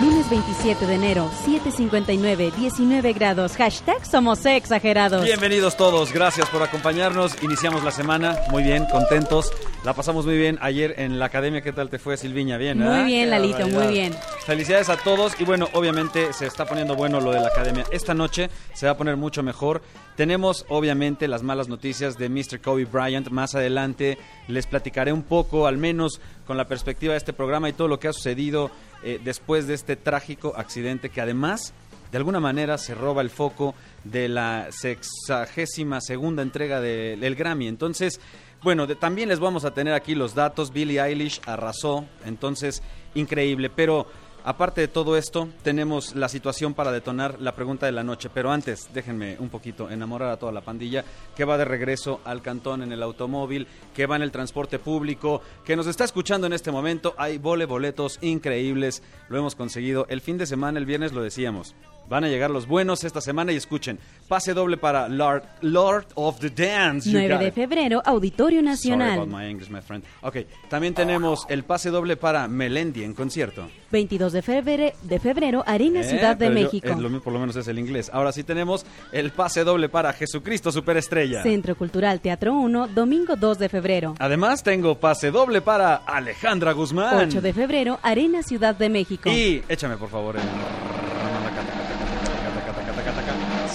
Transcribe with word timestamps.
Lunes 0.00 0.30
27 0.30 0.86
de 0.86 0.94
enero, 0.94 1.28
7.59, 1.44 2.52
19 2.52 3.12
grados. 3.12 3.56
Hashtag 3.56 4.06
somos 4.06 4.46
exagerados. 4.46 5.24
Bienvenidos 5.24 5.76
todos, 5.76 6.12
gracias 6.12 6.48
por 6.50 6.62
acompañarnos. 6.62 7.34
Iniciamos 7.42 7.82
la 7.82 7.90
semana, 7.90 8.36
muy 8.50 8.62
bien, 8.62 8.86
contentos. 8.92 9.50
La 9.84 9.94
pasamos 9.94 10.24
muy 10.26 10.36
bien 10.38 10.58
ayer 10.60 10.94
en 10.98 11.18
la 11.18 11.26
academia. 11.26 11.62
¿Qué 11.62 11.72
tal 11.72 11.88
te 11.90 11.98
fue, 11.98 12.16
Silviña? 12.16 12.56
Bien, 12.56 12.78
Muy 12.78 13.00
¿eh? 13.00 13.04
bien, 13.04 13.24
Qué 13.24 13.30
Lalito, 13.30 13.66
muy 13.66 13.88
bien. 13.88 14.14
Felicidades 14.46 14.88
a 14.88 14.96
todos 14.96 15.38
y 15.40 15.44
bueno, 15.44 15.68
obviamente 15.72 16.32
se 16.32 16.46
está 16.46 16.64
poniendo 16.64 16.94
bueno 16.94 17.20
lo 17.20 17.32
de 17.32 17.40
la 17.40 17.48
academia. 17.48 17.84
Esta 17.90 18.14
noche 18.14 18.50
se 18.74 18.86
va 18.86 18.92
a 18.92 18.96
poner 18.96 19.16
mucho 19.16 19.42
mejor. 19.42 19.82
Tenemos 20.16 20.66
obviamente 20.68 21.28
las 21.28 21.42
malas 21.42 21.68
noticias 21.68 22.16
de 22.16 22.28
Mr. 22.28 22.60
Kobe 22.60 22.84
Bryant. 22.84 23.28
Más 23.30 23.54
adelante 23.54 24.18
les 24.48 24.66
platicaré 24.66 25.12
un 25.12 25.22
poco, 25.22 25.66
al 25.66 25.76
menos 25.78 26.20
con 26.48 26.56
la 26.56 26.66
perspectiva 26.66 27.12
de 27.12 27.18
este 27.18 27.32
programa 27.32 27.68
y 27.68 27.72
todo 27.74 27.86
lo 27.86 28.00
que 28.00 28.08
ha 28.08 28.12
sucedido 28.12 28.72
eh, 29.04 29.20
después 29.22 29.68
de 29.68 29.74
este 29.74 29.94
trágico 29.94 30.54
accidente 30.56 31.10
que 31.10 31.20
además 31.20 31.72
de 32.10 32.18
alguna 32.18 32.40
manera 32.40 32.78
se 32.78 32.94
roba 32.94 33.20
el 33.22 33.30
foco 33.30 33.74
de 34.02 34.28
la 34.28 34.68
sexagésima 34.70 36.00
segunda 36.00 36.42
entrega 36.42 36.80
de- 36.80 37.16
del 37.16 37.34
Grammy. 37.36 37.68
Entonces, 37.68 38.18
bueno, 38.62 38.86
de- 38.86 38.96
también 38.96 39.28
les 39.28 39.40
vamos 39.40 39.64
a 39.66 39.74
tener 39.74 39.92
aquí 39.92 40.14
los 40.14 40.34
datos. 40.34 40.72
Billie 40.72 41.00
Eilish 41.02 41.40
arrasó, 41.46 42.06
entonces 42.24 42.82
increíble. 43.14 43.68
Pero 43.70 44.06
aparte 44.44 44.80
de 44.80 44.88
todo 44.88 45.16
esto, 45.16 45.48
tenemos 45.62 46.14
la 46.14 46.28
situación 46.28 46.74
para 46.74 46.92
detonar 46.92 47.40
la 47.40 47.54
pregunta 47.54 47.86
de 47.86 47.92
la 47.92 48.04
noche. 48.04 48.30
Pero 48.32 48.50
antes, 48.50 48.88
déjenme 48.92 49.36
un 49.38 49.48
poquito 49.48 49.90
enamorar 49.90 50.30
a 50.30 50.36
toda 50.36 50.52
la 50.52 50.60
pandilla 50.60 51.04
que 51.36 51.44
va 51.44 51.58
de 51.58 51.64
regreso 51.64 52.20
al 52.24 52.42
cantón 52.42 52.82
en 52.82 52.92
el 52.92 53.02
automóvil, 53.02 53.66
que 53.94 54.06
va 54.06 54.16
en 54.16 54.22
el 54.22 54.32
transporte 54.32 54.78
público, 54.78 55.42
que 55.64 55.76
nos 55.76 55.86
está 55.86 56.04
escuchando 56.04 56.46
en 56.46 56.52
este 56.52 56.70
momento. 56.70 57.14
Hay 57.18 57.38
vole 57.38 57.66
boletos 57.66 58.18
increíbles, 58.20 59.02
lo 59.28 59.38
hemos 59.38 59.54
conseguido. 59.54 60.06
El 60.08 60.20
fin 60.20 60.38
de 60.38 60.46
semana, 60.46 60.78
el 60.78 60.86
viernes, 60.86 61.12
lo 61.12 61.22
decíamos. 61.22 61.74
Van 62.08 62.24
a 62.24 62.28
llegar 62.28 62.50
los 62.50 62.66
buenos 62.66 63.04
esta 63.04 63.20
semana 63.20 63.52
y 63.52 63.56
escuchen. 63.56 63.98
Pase 64.28 64.54
doble 64.54 64.76
para 64.78 65.08
Lord, 65.08 65.42
Lord 65.60 66.06
of 66.14 66.38
the 66.40 66.48
Dance. 66.50 67.08
you 67.10 67.18
9 67.18 67.28
got 67.34 67.40
de 67.40 67.52
febrero, 67.52 68.02
Auditorio 68.04 68.60
Sorry 68.60 68.68
Nacional. 68.70 69.18
about 69.20 69.28
my 69.28 69.46
English, 69.46 69.68
my 69.70 69.80
friend. 69.82 70.02
Ok, 70.22 70.36
también 70.70 70.94
tenemos 70.94 71.44
el 71.48 71.64
pase 71.64 71.90
doble 71.90 72.16
para 72.16 72.48
Melendi 72.48 73.04
en 73.04 73.12
concierto. 73.14 73.68
22 73.92 74.32
de 74.32 74.42
febrero, 74.42 74.92
de 75.02 75.18
febrero 75.20 75.62
Arena 75.66 76.00
Eh, 76.00 76.04
Ciudad 76.04 76.36
de 76.36 76.46
yo- 76.48 76.52
México. 76.52 76.88
es 76.88 76.96
lo 76.98 77.08
mismo, 77.08 77.20
por 77.22 77.32
lo 77.32 77.38
menos 77.40 77.56
es 77.56 77.68
el 77.68 77.78
inglés. 77.78 78.10
Ahora 78.12 78.32
sí 78.32 78.42
tenemos 78.42 78.86
el 79.12 79.30
pase 79.32 79.64
doble 79.64 79.88
para 79.88 80.12
Jesucristo 80.12 80.72
Superestrella. 80.72 81.42
Centro 81.42 81.76
Cultural 81.76 82.20
Teatro 82.20 82.54
1, 82.54 82.88
domingo 82.88 83.36
2 83.36 83.58
de 83.58 83.68
febrero. 83.68 84.14
Además 84.18 84.62
tengo 84.62 84.94
pase 84.98 85.30
doble 85.30 85.60
para 85.60 85.96
Alejandra 85.96 86.72
Guzmán. 86.72 87.28
8 87.28 87.40
de 87.42 87.52
febrero, 87.52 87.98
Arena 88.02 88.42
Ciudad 88.42 88.74
de 88.74 88.88
México. 88.88 89.28
Y 89.30 89.62
échame 89.68 89.96
por 89.96 90.08
favor 90.08 90.36
el... 90.36 91.07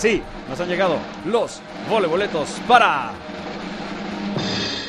Sí, 0.04 0.22
nos 0.50 0.59
han 0.59 0.68
llegado 0.68 0.98
los 1.26 1.62
voleboletos 1.90 2.50
para 2.68 3.14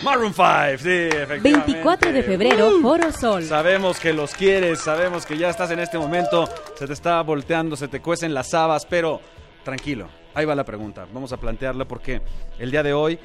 Maroon 0.03 0.34
5. 0.34 0.45
Sí, 0.79 0.89
efectivamente. 0.91 1.51
24 1.71 2.12
de 2.12 2.23
febrero, 2.25 2.69
Uh, 2.79 2.83
Foro 2.83 3.12
Sol. 3.12 3.45
Sabemos 3.45 4.01
que 4.01 4.12
los 4.12 4.34
quieres, 4.34 4.81
sabemos 4.81 5.25
que 5.25 5.39
ya 5.39 5.51
estás 5.51 5.71
en 5.71 5.79
este 5.79 5.98
momento, 5.98 6.48
se 6.77 6.89
te 6.89 6.93
está 6.93 7.22
volteando, 7.22 7.77
se 7.77 7.87
te 7.87 8.00
cuecen 8.00 8.34
las 8.34 8.55
habas, 8.55 8.87
pero 8.87 9.21
tranquilo, 9.62 10.09
ahí 10.34 10.47
va 10.47 10.56
la 10.56 10.65
pregunta. 10.65 11.06
Vamos 11.15 11.33
a 11.33 11.37
plantearla 11.37 11.84
porque 11.84 12.21
el 12.59 12.72
día 12.72 12.83
de 12.83 12.93
hoy 12.93 13.17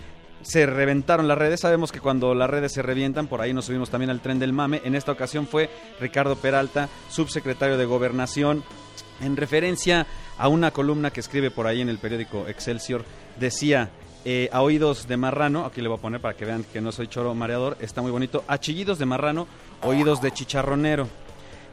se 0.44 0.68
reventaron 0.68 1.28
las 1.28 1.40
redes. 1.40 1.62
Sabemos 1.62 1.92
que 1.92 2.00
cuando 2.00 2.36
las 2.36 2.52
redes 2.52 2.72
se 2.72 2.84
revientan, 2.84 3.26
por 3.26 3.42
ahí 3.42 3.52
nos 3.52 3.66
subimos 3.66 3.90
también 3.90 4.12
al 4.12 4.22
tren 4.22 4.38
del 4.38 4.54
mame. 4.54 4.80
En 4.84 4.94
esta 4.94 5.12
ocasión 5.12 5.48
fue 5.48 5.72
Ricardo 6.00 6.36
Peralta, 6.36 6.88
subsecretario 7.10 7.80
de 7.80 7.86
Gobernación, 7.86 8.64
en 9.22 9.38
referencia 9.38 10.08
a 10.38 10.48
una 10.48 10.72
columna 10.72 11.12
que 11.12 11.20
escribe 11.20 11.52
por 11.52 11.68
ahí 11.68 11.82
en 11.82 11.90
el 11.90 11.98
periódico 11.98 12.48
Excelsior. 12.48 13.04
Decía, 13.40 13.90
eh, 14.26 14.50
a 14.52 14.62
oídos 14.62 15.08
de 15.08 15.18
marrano, 15.18 15.66
aquí 15.66 15.82
le 15.82 15.88
voy 15.88 15.98
a 15.98 16.02
poner 16.02 16.22
para 16.22 16.36
que 16.36 16.46
vean 16.46 16.64
que 16.64 16.82
no 16.82 16.92
soy 16.92 17.08
choro 17.08 17.34
mareador, 17.34 17.78
está 17.80 18.02
muy 18.02 18.12
bonito, 18.12 18.44
a 18.48 18.58
chillidos 18.58 19.00
de 19.00 19.06
marrano, 19.06 19.48
oídos 19.82 20.22
de 20.22 20.32
chicharronero. 20.32 21.08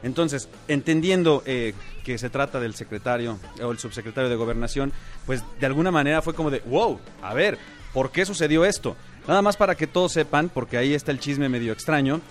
Entonces, 0.03 0.47
entendiendo 0.67 1.43
eh, 1.45 1.73
que 2.03 2.17
se 2.17 2.29
trata 2.29 2.59
del 2.59 2.75
secretario 2.75 3.39
o 3.61 3.71
el 3.71 3.79
subsecretario 3.79 4.29
de 4.29 4.35
gobernación, 4.35 4.93
pues 5.25 5.43
de 5.59 5.65
alguna 5.65 5.91
manera 5.91 6.21
fue 6.21 6.33
como 6.33 6.49
de, 6.49 6.59
wow, 6.61 6.99
a 7.21 7.33
ver, 7.33 7.57
¿por 7.93 8.11
qué 8.11 8.25
sucedió 8.25 8.63
esto? 8.63 8.95
Nada 9.27 9.41
más 9.41 9.57
para 9.57 9.75
que 9.75 9.87
todos 9.87 10.13
sepan, 10.13 10.49
porque 10.49 10.77
ahí 10.77 10.93
está 10.93 11.11
el 11.11 11.19
chisme 11.19 11.49
medio 11.49 11.73
extraño. 11.73 12.21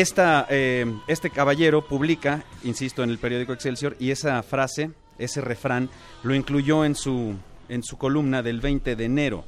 Esta, 0.00 0.46
eh, 0.50 0.84
este 1.06 1.30
caballero 1.30 1.86
publica, 1.88 2.44
insisto, 2.64 3.02
en 3.02 3.08
el 3.08 3.16
periódico 3.16 3.54
Excelsior, 3.54 3.96
y 3.98 4.10
esa 4.10 4.42
frase, 4.42 4.90
ese 5.18 5.40
refrán, 5.40 5.88
lo 6.22 6.34
incluyó 6.34 6.84
en 6.84 6.94
su, 6.94 7.34
en 7.70 7.82
su 7.82 7.96
columna 7.96 8.42
del 8.42 8.60
20 8.60 8.94
de 8.94 9.04
enero. 9.06 9.44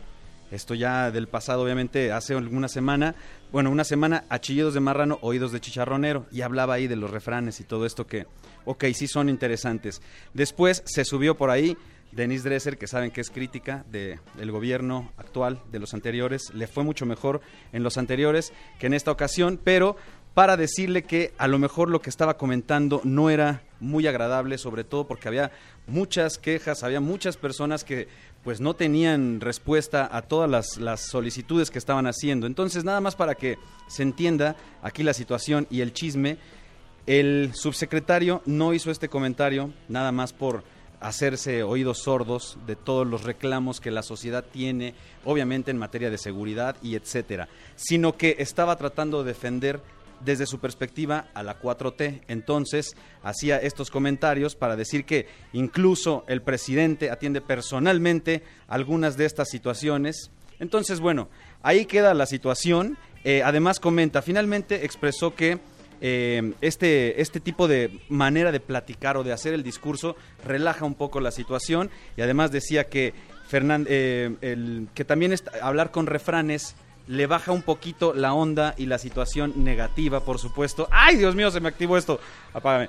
Esto 0.50 0.74
ya 0.74 1.10
del 1.10 1.28
pasado, 1.28 1.64
obviamente, 1.64 2.12
hace 2.12 2.32
alguna 2.32 2.68
semana, 2.68 3.14
bueno, 3.52 3.70
una 3.70 3.84
semana, 3.84 4.24
a 4.30 4.38
chillidos 4.40 4.72
de 4.72 4.80
marrano, 4.80 5.18
oídos 5.20 5.52
de 5.52 5.60
chicharronero, 5.60 6.24
y 6.32 6.40
hablaba 6.40 6.72
ahí 6.72 6.86
de 6.86 6.96
los 6.96 7.10
refranes 7.10 7.60
y 7.60 7.64
todo 7.64 7.84
esto 7.84 8.06
que, 8.06 8.24
ok, 8.64 8.84
sí 8.94 9.06
son 9.06 9.28
interesantes. 9.28 10.00
Después 10.32 10.82
se 10.86 11.04
subió 11.04 11.36
por 11.36 11.50
ahí 11.50 11.76
Denise 12.10 12.48
Dresser, 12.48 12.78
que 12.78 12.86
saben 12.86 13.10
que 13.10 13.20
es 13.20 13.28
crítica 13.28 13.84
de- 13.92 14.18
del 14.38 14.50
gobierno 14.50 15.12
actual, 15.18 15.60
de 15.70 15.78
los 15.78 15.92
anteriores, 15.92 16.54
le 16.54 16.66
fue 16.66 16.84
mucho 16.84 17.04
mejor 17.04 17.42
en 17.74 17.82
los 17.82 17.98
anteriores 17.98 18.54
que 18.78 18.86
en 18.86 18.94
esta 18.94 19.10
ocasión, 19.10 19.60
pero 19.62 19.94
para 20.34 20.56
decirle 20.56 21.02
que 21.02 21.32
a 21.38 21.48
lo 21.48 21.58
mejor 21.58 21.90
lo 21.90 22.00
que 22.00 22.10
estaba 22.10 22.36
comentando 22.36 23.00
no 23.04 23.30
era 23.30 23.62
muy 23.80 24.06
agradable, 24.06 24.58
sobre 24.58 24.84
todo 24.84 25.06
porque 25.06 25.28
había 25.28 25.50
muchas 25.86 26.38
quejas, 26.38 26.82
había 26.82 27.00
muchas 27.00 27.36
personas 27.36 27.84
que 27.84 28.08
pues 28.44 28.60
no 28.60 28.74
tenían 28.74 29.40
respuesta 29.40 30.08
a 30.10 30.22
todas 30.22 30.48
las, 30.48 30.76
las 30.78 31.00
solicitudes 31.00 31.70
que 31.70 31.78
estaban 31.78 32.06
haciendo. 32.06 32.46
Entonces, 32.46 32.84
nada 32.84 33.00
más 33.00 33.16
para 33.16 33.34
que 33.34 33.58
se 33.88 34.02
entienda 34.02 34.56
aquí 34.82 35.02
la 35.02 35.14
situación 35.14 35.66
y 35.70 35.80
el 35.80 35.92
chisme, 35.92 36.38
el 37.06 37.52
subsecretario 37.54 38.42
no 38.46 38.74
hizo 38.74 38.90
este 38.90 39.08
comentario 39.08 39.72
nada 39.88 40.12
más 40.12 40.32
por 40.32 40.62
hacerse 41.00 41.62
oídos 41.62 41.98
sordos 41.98 42.58
de 42.66 42.76
todos 42.76 43.06
los 43.06 43.22
reclamos 43.22 43.80
que 43.80 43.90
la 43.90 44.02
sociedad 44.02 44.44
tiene, 44.44 44.94
obviamente 45.24 45.70
en 45.70 45.78
materia 45.78 46.10
de 46.10 46.18
seguridad 46.18 46.76
y 46.82 46.96
etcétera, 46.96 47.48
sino 47.76 48.16
que 48.16 48.36
estaba 48.38 48.76
tratando 48.76 49.22
de 49.22 49.32
defender 49.32 49.80
desde 50.24 50.46
su 50.46 50.58
perspectiva 50.58 51.28
a 51.34 51.42
la 51.42 51.60
4T. 51.60 52.22
Entonces, 52.28 52.94
hacía 53.22 53.58
estos 53.58 53.90
comentarios 53.90 54.54
para 54.56 54.76
decir 54.76 55.04
que 55.04 55.26
incluso 55.52 56.24
el 56.28 56.42
presidente 56.42 57.10
atiende 57.10 57.40
personalmente 57.40 58.42
algunas 58.68 59.16
de 59.16 59.24
estas 59.26 59.48
situaciones. 59.48 60.30
Entonces, 60.60 61.00
bueno, 61.00 61.28
ahí 61.62 61.84
queda 61.86 62.14
la 62.14 62.26
situación. 62.26 62.98
Eh, 63.24 63.42
además, 63.44 63.80
comenta, 63.80 64.22
finalmente 64.22 64.84
expresó 64.84 65.34
que 65.34 65.58
eh, 66.00 66.52
este, 66.60 67.20
este 67.20 67.40
tipo 67.40 67.66
de 67.66 68.00
manera 68.08 68.52
de 68.52 68.60
platicar 68.60 69.16
o 69.16 69.24
de 69.24 69.32
hacer 69.32 69.52
el 69.54 69.64
discurso 69.64 70.14
relaja 70.46 70.84
un 70.84 70.94
poco 70.94 71.18
la 71.20 71.32
situación 71.32 71.90
y 72.16 72.22
además 72.22 72.52
decía 72.52 72.84
que, 72.84 73.14
Fernan- 73.50 73.86
eh, 73.88 74.36
el- 74.40 74.86
que 74.94 75.04
también 75.04 75.34
hablar 75.60 75.90
con 75.90 76.06
refranes 76.06 76.76
le 77.08 77.26
baja 77.26 77.52
un 77.52 77.62
poquito 77.62 78.12
la 78.14 78.34
onda 78.34 78.74
y 78.76 78.86
la 78.86 78.98
situación 78.98 79.52
negativa, 79.56 80.20
por 80.20 80.38
supuesto. 80.38 80.88
¡Ay, 80.90 81.16
Dios 81.16 81.34
mío, 81.34 81.50
se 81.50 81.60
me 81.60 81.68
activó 81.68 81.96
esto! 81.96 82.20
Apágame. 82.52 82.88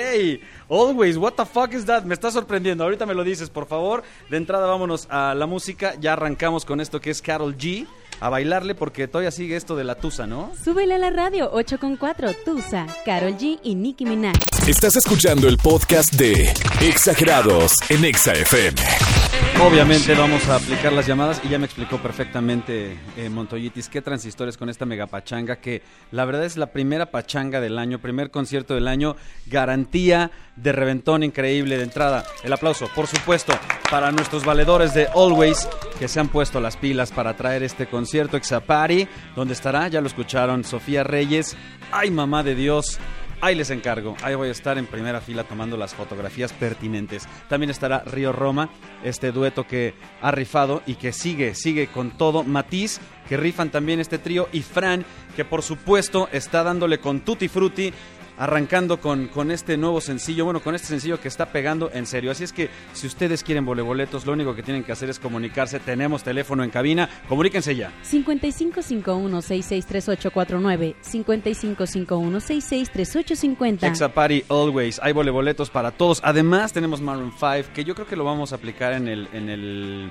Always, 0.70 1.18
what 1.18 1.34
the 1.34 1.46
fuck 1.46 1.74
is 1.74 1.86
that? 1.86 2.04
Me 2.04 2.14
está 2.14 2.32
sorprendiendo. 2.32 2.84
Ahorita 2.84 3.06
me 3.06 3.14
lo 3.14 3.24
dices, 3.24 3.50
por 3.50 3.68
favor. 3.68 4.04
De 4.30 4.38
entrada, 4.38 4.68
vámonos 4.68 5.08
a 5.10 5.34
la 5.34 5.46
música. 5.46 5.96
Ya 6.00 6.14
arrancamos 6.14 6.64
con 6.64 6.80
esto 6.80 7.02
que 7.02 7.10
es 7.10 7.22
Carol 7.22 7.58
G. 7.58 7.88
A 8.22 8.30
bailarle 8.30 8.76
porque 8.76 9.08
todavía 9.08 9.32
sigue 9.32 9.56
esto 9.56 9.78
de 9.78 9.86
la 9.86 9.96
Tusa, 9.96 10.28
¿no? 10.28 10.52
Súbele 10.62 10.96
a 10.96 10.98
la 10.98 11.10
radio 11.10 11.50
8 11.54 11.80
con 11.80 11.96
4, 11.96 12.34
Tusa, 12.44 12.86
Carol 13.06 13.38
G 13.38 13.60
y 13.64 13.76
Nicki 13.76 14.06
Minaj. 14.06 14.36
Estás 14.68 14.98
escuchando 14.98 15.48
el 15.48 15.58
podcast 15.58 16.14
de 16.16 16.52
Exagerados 16.82 17.76
en 17.90 18.04
Exa 18.04 18.34
FM. 18.34 19.19
Obviamente 19.62 20.16
vamos 20.16 20.48
a 20.48 20.56
aplicar 20.56 20.94
las 20.94 21.06
llamadas 21.06 21.42
y 21.44 21.50
ya 21.50 21.60
me 21.60 21.66
explicó 21.66 21.98
perfectamente 21.98 22.98
eh, 23.18 23.30
Montoyitis 23.30 23.90
qué 23.90 24.02
transistores 24.02 24.56
con 24.56 24.70
esta 24.70 24.86
mega 24.86 25.06
pachanga 25.06 25.58
que 25.58 25.82
la 26.12 26.24
verdad 26.24 26.46
es 26.46 26.56
la 26.56 26.68
primera 26.68 27.12
pachanga 27.12 27.60
del 27.60 27.78
año, 27.78 28.00
primer 28.00 28.32
concierto 28.32 28.74
del 28.74 28.88
año, 28.88 29.18
garantía 29.48 30.32
de 30.56 30.72
reventón 30.72 31.24
increíble 31.24 31.78
de 31.78 31.84
entrada. 31.84 32.24
El 32.42 32.54
aplauso, 32.54 32.90
por 32.96 33.08
supuesto, 33.08 33.54
para 33.92 34.12
nuestros 34.12 34.46
valedores 34.46 34.94
de 34.94 35.08
Always 35.08 35.68
que 36.00 36.08
se 36.08 36.22
han 36.22 36.30
puesto 36.30 36.62
las 36.62 36.78
pilas 36.78 37.12
para 37.12 37.36
traer 37.36 37.62
este 37.62 37.86
concierto 37.86 38.38
Exapari, 38.38 39.10
donde 39.36 39.54
estará, 39.54 39.90
ya 39.90 40.00
lo 40.00 40.08
escucharon, 40.08 40.64
Sofía 40.64 41.04
Reyes, 41.04 41.58
ay 41.92 42.12
mamá 42.12 42.44
de 42.44 42.56
Dios, 42.56 42.98
Ahí 43.42 43.56
les 43.56 43.70
encargo, 43.70 44.18
ahí 44.22 44.36
voy 44.36 44.50
a 44.50 44.52
estar 44.52 44.78
en 44.78 44.86
primera 44.86 45.22
fila 45.22 45.46
tomando 45.46 45.78
las 45.78 45.96
fotografías 45.96 46.52
pertinentes. 46.52 47.26
También 47.48 47.70
estará 47.70 48.04
Río 48.06 48.34
Roma, 48.34 48.70
este 49.02 49.32
dueto 49.32 49.66
que 49.66 49.94
ha 50.22 50.32
rifado 50.32 50.84
y 50.86 50.96
que 50.96 51.14
sigue, 51.14 51.56
sigue 51.56 51.88
con 51.88 52.12
todo. 52.12 52.44
Matiz, 52.44 53.00
que 53.30 53.38
rifan 53.38 53.70
también 53.70 54.02
este 54.02 54.18
trío. 54.18 54.50
Y 54.52 54.62
Fran, 54.62 55.06
que 55.38 55.46
por 55.46 55.62
supuesto 55.64 56.28
está 56.34 56.64
dándole 56.64 57.00
con 57.00 57.22
Tutti 57.22 57.48
Frutti 57.48 57.94
arrancando 58.40 59.00
con, 59.00 59.28
con 59.28 59.52
este 59.52 59.78
nuevo 59.78 60.02
sencillo, 60.02 60.46
bueno, 60.46 60.62
con 60.62 60.74
este 60.74 60.88
sencillo 60.88 61.22
que 61.22 61.28
está 61.28 61.52
pegando 61.52 61.92
en 61.94 62.08
serio. 62.08 62.32
Así 62.32 62.46
es 62.46 62.54
que 62.54 62.72
si 62.94 63.06
ustedes 63.06 63.44
quieren 63.44 63.66
voleboletos, 63.66 64.26
lo 64.26 64.34
único 64.34 64.56
que 64.56 64.64
tienen 64.64 64.84
que 64.84 64.92
hacer 64.94 65.10
es 65.10 65.20
comunicarse. 65.20 65.80
Tenemos 65.80 66.24
teléfono 66.24 66.64
en 66.64 66.72
cabina, 66.72 67.08
comuníquense 67.28 67.76
ya. 67.76 67.92
5551-663849, 68.10 70.96
5551-663850. 71.04 73.84
Exapari 73.84 74.46
Always, 74.50 75.02
hay 75.04 75.12
voleboletos 75.12 75.70
para 75.70 75.92
todos. 75.92 76.22
Además 76.24 76.72
tenemos 76.72 77.02
Maroon 77.02 77.34
5, 77.38 77.74
que 77.74 77.84
yo 77.84 77.94
creo 77.94 78.08
que 78.08 78.16
lo 78.16 78.24
vamos 78.24 78.54
a 78.54 78.56
aplicar 78.56 78.94
en 78.94 79.10
el... 79.10 79.28
En 79.34 79.50
el... 79.50 80.08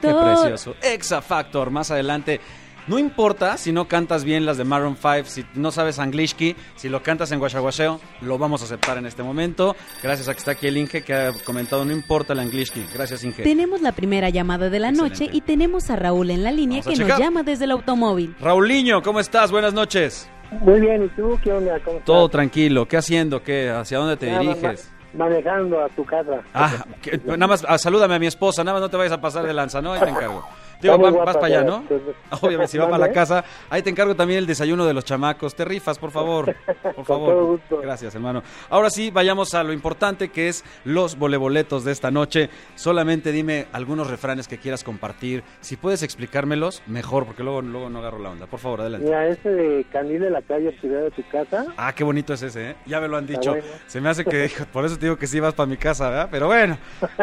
Qué 0.00 0.14
precioso. 0.14 0.74
Exa 0.82 1.20
Factor, 1.20 1.70
más 1.70 1.90
adelante. 1.90 2.40
No 2.86 2.98
importa 2.98 3.56
si 3.56 3.72
no 3.72 3.86
cantas 3.86 4.24
bien 4.24 4.44
las 4.46 4.56
de 4.56 4.64
Maroon 4.64 4.96
5, 4.96 5.24
si 5.26 5.44
no 5.54 5.70
sabes 5.70 5.98
anglishki, 5.98 6.56
si 6.76 6.88
lo 6.88 7.02
cantas 7.02 7.30
en 7.30 7.38
guachaguacheo, 7.38 8.00
lo 8.22 8.38
vamos 8.38 8.62
a 8.62 8.64
aceptar 8.64 8.98
en 8.98 9.06
este 9.06 9.22
momento. 9.22 9.76
Gracias 10.02 10.28
a 10.28 10.32
que 10.32 10.38
está 10.38 10.52
aquí 10.52 10.66
el 10.66 10.76
Inge 10.76 11.02
que 11.02 11.14
ha 11.14 11.32
comentado, 11.44 11.84
no 11.84 11.92
importa 11.92 12.32
el 12.32 12.40
anglishki. 12.40 12.84
Gracias, 12.92 13.22
Inge. 13.22 13.42
Tenemos 13.44 13.80
la 13.80 13.92
primera 13.92 14.28
llamada 14.30 14.70
de 14.70 14.78
la 14.80 14.88
Excelente. 14.88 15.24
noche 15.24 15.30
y 15.36 15.40
tenemos 15.42 15.88
a 15.90 15.96
Raúl 15.96 16.30
en 16.30 16.42
la 16.42 16.50
línea 16.50 16.82
que 16.82 16.96
nos 16.96 17.18
llama 17.18 17.42
desde 17.42 17.64
el 17.64 17.70
automóvil. 17.72 18.34
Raulinho, 18.40 19.02
¿cómo 19.02 19.20
estás? 19.20 19.52
Buenas 19.52 19.72
noches. 19.74 20.28
Muy 20.50 20.80
bien, 20.80 21.04
¿y 21.04 21.08
tú 21.10 21.38
qué 21.44 21.52
onda? 21.52 21.78
¿Cómo 21.84 21.98
estás? 21.98 22.06
Todo 22.06 22.28
tranquilo. 22.28 22.88
¿Qué 22.88 22.96
haciendo? 22.96 23.42
¿Qué? 23.42 23.70
¿Hacia 23.70 23.98
dónde 23.98 24.16
te 24.16 24.26
Nada, 24.26 24.40
diriges? 24.40 24.90
ma- 25.14 25.26
manejando 25.28 25.80
a 25.84 25.88
tu 25.90 26.04
casa. 26.04 26.40
Ah, 26.54 26.84
que- 27.00 27.20
nada 27.24 27.46
más 27.46 27.64
ah, 27.68 27.78
salúdame 27.78 28.16
a 28.16 28.18
mi 28.18 28.26
esposa, 28.26 28.64
nada 28.64 28.74
más 28.74 28.82
no 28.82 28.88
te 28.88 28.96
vayas 28.96 29.12
a 29.12 29.20
pasar 29.20 29.44
de 29.46 29.54
lanza, 29.54 29.80
¿no? 29.80 29.92
Ahí 29.92 30.00
te 30.00 30.08
encargo. 30.10 30.44
Digo, 30.80 30.98
va- 30.98 31.10
vas 31.24 31.36
para 31.36 31.46
allá, 31.46 31.64
¿no? 31.64 31.84
pero- 31.88 32.14
Obviamente, 32.40 32.72
si 32.72 32.78
va 32.78 32.86
para 32.88 33.06
la 33.06 33.12
casa, 33.12 33.44
ahí 33.68 33.82
te 33.82 33.90
encargo 33.90 34.14
también 34.14 34.38
el 34.38 34.46
desayuno 34.46 34.86
de 34.86 34.94
los 34.94 35.04
chamacos. 35.04 35.54
Te 35.54 35.64
rifas, 35.64 35.98
por 35.98 36.10
favor. 36.10 36.54
Por 36.96 37.04
favor. 37.04 37.60
Gracias, 37.82 38.14
hermano. 38.14 38.42
Ahora 38.68 38.90
sí, 38.90 39.10
vayamos 39.10 39.54
a 39.54 39.62
lo 39.62 39.72
importante 39.72 40.28
que 40.30 40.48
es 40.48 40.64
los 40.84 41.16
voleboletos 41.18 41.84
de 41.84 41.92
esta 41.92 42.10
noche. 42.10 42.50
Solamente 42.74 43.32
dime 43.32 43.66
algunos 43.72 44.08
refranes 44.10 44.48
que 44.48 44.58
quieras 44.58 44.84
compartir. 44.84 45.42
Si 45.60 45.76
puedes 45.76 46.02
explicármelos, 46.02 46.82
mejor, 46.86 47.26
porque 47.26 47.42
luego, 47.42 47.62
luego 47.62 47.90
no 47.90 47.98
agarro 47.98 48.18
la 48.18 48.30
onda. 48.30 48.46
Por 48.46 48.60
favor, 48.60 48.80
adelante. 48.80 49.06
Mira, 49.06 49.26
ese 49.26 49.48
de 49.50 49.84
Candil 49.92 50.20
de 50.20 50.30
la 50.30 50.42
calle, 50.42 50.76
ciudad 50.80 51.02
de 51.02 51.10
tu 51.10 51.22
casa. 51.28 51.66
Ah, 51.76 51.92
qué 51.94 52.04
bonito 52.04 52.32
es 52.32 52.42
ese, 52.42 52.70
¿eh? 52.70 52.76
Ya 52.86 53.00
me 53.00 53.08
lo 53.08 53.16
han 53.16 53.26
dicho. 53.26 53.50
bueno. 53.50 53.66
Se 53.86 54.00
me 54.00 54.08
hace 54.08 54.24
que, 54.24 54.50
por 54.72 54.84
eso 54.84 54.96
te 54.96 55.06
digo 55.06 55.16
que 55.16 55.26
sí 55.26 55.40
vas 55.40 55.54
para 55.54 55.66
mi 55.66 55.76
casa, 55.76 56.08
¿verdad? 56.08 56.28
Pero 56.30 56.46
bueno, 56.46 56.78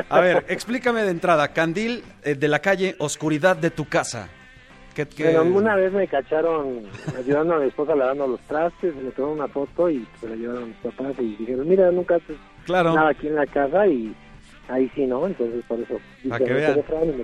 a 0.10 0.19
ver, 0.19 0.45
explícame 0.50 1.03
de 1.03 1.12
entrada. 1.12 1.48
Candil 1.50 2.03
eh, 2.24 2.36
de 2.36 2.48
la 2.48 2.60
calle, 2.60 2.95
oscuridad 3.00 3.46
de 3.55 3.71
tu 3.71 3.85
casa. 3.85 4.27
¿Qué, 4.95 5.05
qué- 5.07 5.31
Bueno, 5.31 5.44
una 5.55 5.75
vez 5.75 5.94
me 5.94 6.07
cacharon 6.07 6.81
ayudando 7.15 7.53
a 7.55 7.59
mi 7.59 7.67
esposa 7.67 7.95
lavando 7.95 8.25
los 8.27 8.39
trastes, 8.41 8.95
me 8.95 9.11
tomaron 9.11 9.38
una 9.39 9.47
foto 9.47 9.89
y 9.91 10.07
se 10.19 10.27
la 10.27 10.35
llevaron 10.35 10.63
a 10.63 10.65
mis 10.65 10.75
papás 10.77 11.13
y 11.19 11.35
dijeron, 11.35 11.67
mira, 11.69 11.91
nunca 11.91 12.15
haces 12.15 12.35
Claro. 12.65 12.94
nada 12.95 13.09
aquí 13.11 13.27
en 13.27 13.35
la 13.35 13.45
casa 13.45 13.85
y 13.88 14.13
ahí 14.69 14.91
sí, 14.95 15.05
¿no? 15.05 15.27
Entonces 15.27 15.63
por 15.67 15.79
eso 15.79 15.94
Pa' 16.27 16.39
dije, 16.39 16.44
que 16.45 16.49
"No 16.49 16.55
vean". 16.57 16.73
te 16.73 16.81
refrán", 16.81 17.03
y 17.03 17.13
me 17.13 17.23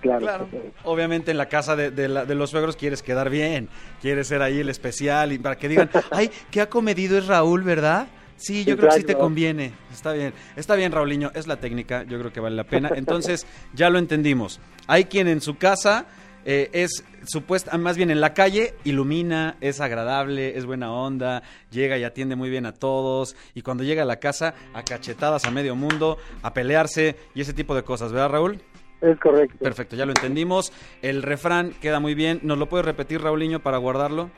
claro. 0.00 0.20
Claro, 0.24 0.48
obviamente 0.84 1.30
en 1.32 1.38
la 1.38 1.46
casa 1.46 1.74
de, 1.74 1.90
de 1.90 2.08
la- 2.08 2.24
de 2.24 2.34
los 2.36 2.50
suegros 2.50 2.76
quieres 2.76 3.02
quedar 3.02 3.28
bien, 3.30 3.68
quieres 4.00 4.28
ser 4.28 4.40
ahí 4.40 4.60
el 4.60 4.68
especial 4.68 5.32
y 5.32 5.38
para 5.38 5.56
que 5.56 5.68
digan, 5.68 5.90
ay, 6.12 6.30
qué 6.52 6.60
acomedido 6.60 7.18
es 7.18 7.26
Raúl, 7.26 7.62
¿verdad? 7.64 8.06
Sí, 8.38 8.64
yo 8.64 8.76
creo 8.76 8.90
que 8.90 8.96
sí 8.96 9.04
te 9.04 9.16
conviene. 9.16 9.72
Está 9.92 10.12
bien, 10.12 10.32
está 10.56 10.74
bien, 10.76 10.92
Raulinho, 10.92 11.30
es 11.34 11.46
la 11.46 11.56
técnica, 11.56 12.04
yo 12.04 12.18
creo 12.18 12.32
que 12.32 12.40
vale 12.40 12.56
la 12.56 12.64
pena. 12.64 12.90
Entonces, 12.94 13.46
ya 13.74 13.90
lo 13.90 13.98
entendimos. 13.98 14.60
Hay 14.86 15.04
quien 15.04 15.28
en 15.28 15.40
su 15.40 15.58
casa 15.58 16.06
eh, 16.44 16.70
es 16.72 17.04
supuesta, 17.26 17.76
más 17.76 17.96
bien 17.96 18.10
en 18.10 18.20
la 18.20 18.32
calle, 18.32 18.74
ilumina, 18.84 19.56
es 19.60 19.80
agradable, 19.80 20.56
es 20.56 20.64
buena 20.64 20.92
onda, 20.92 21.42
llega 21.70 21.98
y 21.98 22.04
atiende 22.04 22.36
muy 22.36 22.48
bien 22.48 22.64
a 22.64 22.72
todos. 22.72 23.36
Y 23.54 23.62
cuando 23.62 23.84
llega 23.84 24.02
a 24.02 24.06
la 24.06 24.18
casa, 24.18 24.54
a 24.72 24.82
cachetadas 24.82 25.44
a 25.44 25.50
medio 25.50 25.76
mundo, 25.76 26.16
a 26.42 26.54
pelearse 26.54 27.16
y 27.34 27.40
ese 27.40 27.52
tipo 27.52 27.74
de 27.74 27.82
cosas, 27.82 28.12
¿verdad, 28.12 28.30
Raúl? 28.30 28.62
Es 29.00 29.18
correcto. 29.20 29.58
Perfecto, 29.58 29.94
ya 29.94 30.06
lo 30.06 30.12
entendimos. 30.12 30.72
El 31.02 31.22
refrán 31.22 31.72
queda 31.80 32.00
muy 32.00 32.14
bien. 32.14 32.40
¿Nos 32.42 32.58
lo 32.58 32.68
puedes 32.68 32.84
repetir, 32.86 33.20
Raulinho, 33.20 33.60
para 33.60 33.76
guardarlo? 33.78 34.30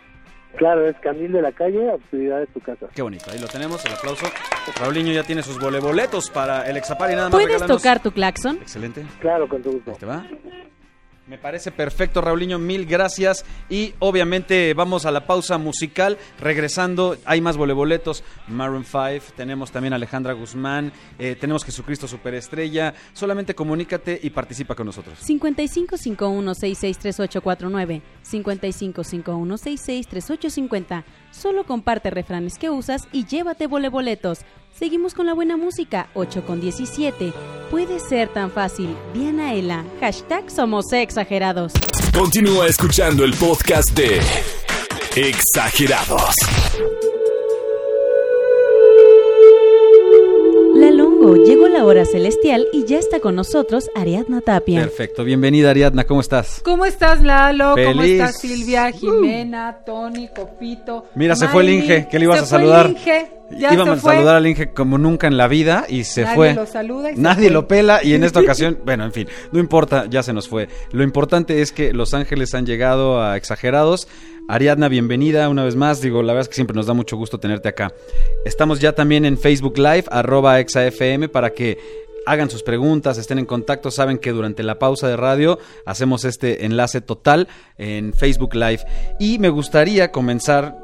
Claro, 0.56 0.86
es 0.86 0.96
Candil 1.00 1.32
de 1.32 1.42
la 1.42 1.52
calle, 1.52 1.78
ciudad 2.10 2.40
de 2.40 2.46
tu 2.48 2.60
casa. 2.60 2.86
Qué 2.94 3.02
bonito, 3.02 3.30
ahí 3.30 3.38
lo 3.38 3.46
tenemos, 3.48 3.84
el 3.86 3.92
aplauso. 3.92 4.26
Raulinho 4.80 5.12
ya 5.12 5.22
tiene 5.22 5.42
sus 5.42 5.58
voleboletos 5.58 6.28
para 6.30 6.68
el 6.68 6.76
Exapari, 6.76 7.14
nada 7.14 7.28
más 7.28 7.32
¿Puedes 7.32 7.48
regálanos- 7.60 7.76
tocar 7.80 8.02
tu 8.02 8.10
claxon? 8.12 8.56
Excelente, 8.56 9.04
Claro, 9.20 9.48
con 9.48 9.62
tu 9.62 9.72
gusto. 9.72 9.92
ahí 9.92 9.96
te 9.96 10.06
va. 10.06 10.24
Me 11.30 11.38
parece 11.38 11.70
perfecto, 11.70 12.20
Raulinho, 12.20 12.58
mil 12.58 12.84
gracias. 12.86 13.44
Y 13.68 13.94
obviamente 14.00 14.74
vamos 14.74 15.06
a 15.06 15.12
la 15.12 15.28
pausa 15.28 15.58
musical. 15.58 16.18
Regresando, 16.40 17.16
hay 17.24 17.40
más 17.40 17.56
voleboletos. 17.56 18.24
Maroon 18.48 18.84
5, 18.84 19.34
tenemos 19.36 19.70
también 19.70 19.92
a 19.92 19.96
Alejandra 19.96 20.32
Guzmán, 20.32 20.92
eh, 21.20 21.36
tenemos 21.40 21.64
Jesucristo 21.64 22.08
Superestrella. 22.08 22.94
Solamente 23.12 23.54
comunícate 23.54 24.18
y 24.20 24.30
participa 24.30 24.74
con 24.74 24.86
nosotros. 24.86 25.20
5551-663849, 25.24 28.02
5551-663850. 28.28 31.04
Solo 31.30 31.64
comparte 31.64 32.10
refranes 32.10 32.58
que 32.58 32.70
usas 32.70 33.06
y 33.12 33.26
llévate 33.26 33.68
voleboletos. 33.68 34.40
Seguimos 34.78 35.14
con 35.14 35.26
la 35.26 35.34
buena 35.34 35.56
música, 35.56 36.08
8 36.14 36.44
con 36.46 36.60
17. 36.60 37.32
Puede 37.70 38.00
ser 38.00 38.28
tan 38.28 38.50
fácil. 38.50 38.96
Diana 39.14 39.54
Ela, 39.54 39.84
hashtag 40.00 40.50
somos 40.50 40.92
exagerados. 40.92 41.72
Continúa 42.14 42.66
escuchando 42.66 43.24
el 43.24 43.34
podcast 43.34 43.90
de 43.90 44.20
Exagerados. 45.16 46.34
Llegó 51.36 51.68
la 51.68 51.84
hora 51.84 52.04
celestial 52.04 52.66
y 52.72 52.84
ya 52.84 52.98
está 52.98 53.20
con 53.20 53.34
nosotros 53.36 53.88
Ariadna 53.94 54.40
Tapia. 54.40 54.80
Perfecto, 54.80 55.24
bienvenida 55.24 55.70
Ariadna, 55.70 56.04
¿cómo 56.04 56.20
estás? 56.20 56.60
¿Cómo 56.64 56.84
estás, 56.84 57.22
Lalo? 57.22 57.74
¿Cómo 57.76 58.00
Feliz. 58.02 58.20
estás, 58.20 58.40
Silvia, 58.40 58.90
Jimena, 58.92 59.78
Tony, 59.86 60.28
Copito? 60.34 61.04
Mira, 61.14 61.36
se 61.36 61.48
fue 61.48 61.62
el? 61.62 61.70
Inge, 61.70 62.08
que 62.10 62.18
le 62.18 62.24
ibas 62.24 62.38
Se 62.38 62.44
a 62.44 62.46
fue 62.48 62.58
el 62.58 62.64
saludar. 62.64 62.90
Inge, 62.90 63.30
ya 63.58 63.72
Íbamos 63.74 63.94
se 63.94 63.98
a 63.98 64.02
fue. 64.02 64.14
saludar 64.14 64.36
al 64.36 64.46
Inge 64.46 64.72
como 64.72 64.98
nunca 64.98 65.26
en 65.28 65.36
la 65.36 65.48
vida 65.48 65.84
y 65.88 66.04
se 66.04 66.22
Nadie 66.22 66.34
fue. 66.36 66.54
lo 66.54 66.66
saluda 66.66 67.10
y 67.12 67.14
se 67.16 67.20
Nadie 67.20 67.44
fue. 67.46 67.52
lo 67.52 67.68
pela 67.68 68.00
y 68.04 68.14
en 68.14 68.24
esta 68.24 68.40
ocasión, 68.40 68.78
bueno, 68.84 69.04
en 69.04 69.12
fin, 69.12 69.28
no 69.52 69.60
importa, 69.60 70.06
ya 70.10 70.22
se 70.22 70.32
nos 70.32 70.48
fue. 70.48 70.68
Lo 70.92 71.02
importante 71.04 71.62
es 71.62 71.72
que 71.72 71.92
Los 71.92 72.12
Ángeles 72.14 72.54
han 72.54 72.66
llegado 72.66 73.22
a 73.22 73.36
exagerados 73.36 74.08
Ariadna, 74.50 74.88
bienvenida 74.88 75.48
una 75.48 75.62
vez 75.62 75.76
más. 75.76 76.00
Digo, 76.00 76.24
la 76.24 76.32
verdad 76.32 76.42
es 76.42 76.48
que 76.48 76.56
siempre 76.56 76.74
nos 76.74 76.86
da 76.86 76.92
mucho 76.92 77.16
gusto 77.16 77.38
tenerte 77.38 77.68
acá. 77.68 77.92
Estamos 78.44 78.80
ya 78.80 78.92
también 78.92 79.24
en 79.24 79.38
Facebook 79.38 79.78
Live, 79.78 80.06
arroba 80.10 80.58
exafm, 80.58 81.28
para 81.28 81.50
que 81.50 81.78
hagan 82.26 82.50
sus 82.50 82.64
preguntas, 82.64 83.16
estén 83.16 83.38
en 83.38 83.46
contacto. 83.46 83.92
Saben 83.92 84.18
que 84.18 84.32
durante 84.32 84.64
la 84.64 84.76
pausa 84.80 85.06
de 85.06 85.16
radio 85.16 85.60
hacemos 85.86 86.24
este 86.24 86.66
enlace 86.66 87.00
total 87.00 87.46
en 87.78 88.12
Facebook 88.12 88.56
Live. 88.56 88.80
Y 89.20 89.38
me 89.38 89.50
gustaría 89.50 90.10
comenzar 90.10 90.76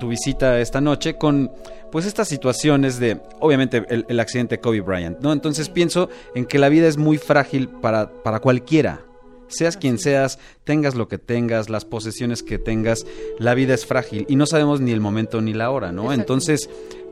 tu 0.00 0.08
visita 0.08 0.58
esta 0.58 0.80
noche 0.80 1.16
con 1.16 1.52
pues 1.92 2.06
estas 2.06 2.26
situaciones 2.26 2.98
de, 2.98 3.20
obviamente, 3.38 3.84
el, 3.88 4.04
el 4.08 4.18
accidente 4.18 4.56
de 4.56 4.60
Kobe 4.60 4.80
Bryant, 4.80 5.20
¿no? 5.20 5.32
Entonces 5.32 5.68
pienso 5.68 6.08
en 6.34 6.44
que 6.44 6.58
la 6.58 6.68
vida 6.68 6.88
es 6.88 6.96
muy 6.96 7.18
frágil 7.18 7.68
para, 7.68 8.10
para 8.24 8.40
cualquiera. 8.40 9.11
Seas 9.52 9.76
quien 9.76 9.98
seas, 9.98 10.38
tengas 10.64 10.94
lo 10.94 11.08
que 11.08 11.18
tengas, 11.18 11.70
las 11.70 11.84
posesiones 11.84 12.42
que 12.42 12.58
tengas, 12.58 13.06
la 13.38 13.54
vida 13.54 13.74
es 13.74 13.86
frágil 13.86 14.26
y 14.28 14.36
no 14.36 14.46
sabemos 14.46 14.80
ni 14.80 14.90
el 14.92 15.00
momento 15.00 15.40
ni 15.40 15.52
la 15.52 15.70
hora, 15.70 15.92
¿no? 15.92 16.04
Exacto. 16.04 16.20
Entonces, 16.20 16.70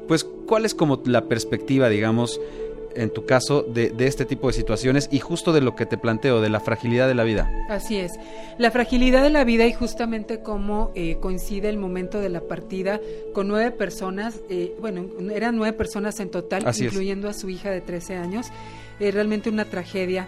pues, 0.09 0.25
¿cuál 0.25 0.65
es 0.65 0.75
como 0.75 1.03
la 1.05 1.29
perspectiva, 1.29 1.89
digamos, 1.89 2.41
en 2.97 3.11
tu 3.11 3.25
caso, 3.25 3.63
de, 3.63 3.91
de 3.91 4.09
este 4.09 4.25
tipo 4.25 4.49
de 4.49 4.53
situaciones 4.53 5.09
y 5.13 5.21
justo 5.21 5.53
de 5.53 5.61
lo 5.61 5.77
que 5.77 5.87
te 5.87 5.97
planteo, 5.97 6.41
de 6.41 6.49
la 6.49 6.59
fragilidad 6.59 7.07
de 7.07 7.15
la 7.15 7.23
vida? 7.23 7.49
Así 7.69 7.97
es. 7.97 8.13
La 8.59 8.71
fragilidad 8.73 9.23
de 9.23 9.31
la 9.31 9.45
vida 9.45 9.67
y 9.67 9.73
justamente 9.73 10.41
cómo 10.41 10.91
eh, 10.97 11.19
coincide 11.21 11.69
el 11.69 11.79
momento 11.79 12.19
de 12.19 12.31
la 12.31 12.41
partida 12.41 13.01
con 13.33 13.47
nueve 13.47 13.71
personas, 13.71 14.41
eh, 14.49 14.75
bueno, 14.81 15.07
eran 15.33 15.57
nueve 15.57 15.77
personas 15.77 16.19
en 16.19 16.31
total, 16.31 16.65
Así 16.67 16.87
es. 16.87 16.93
incluyendo 16.93 17.29
a 17.29 17.33
su 17.33 17.49
hija 17.49 17.71
de 17.71 17.81
13 17.81 18.17
años. 18.17 18.49
Eh, 18.99 19.11
realmente 19.13 19.49
una 19.49 19.65
tragedia. 19.65 20.27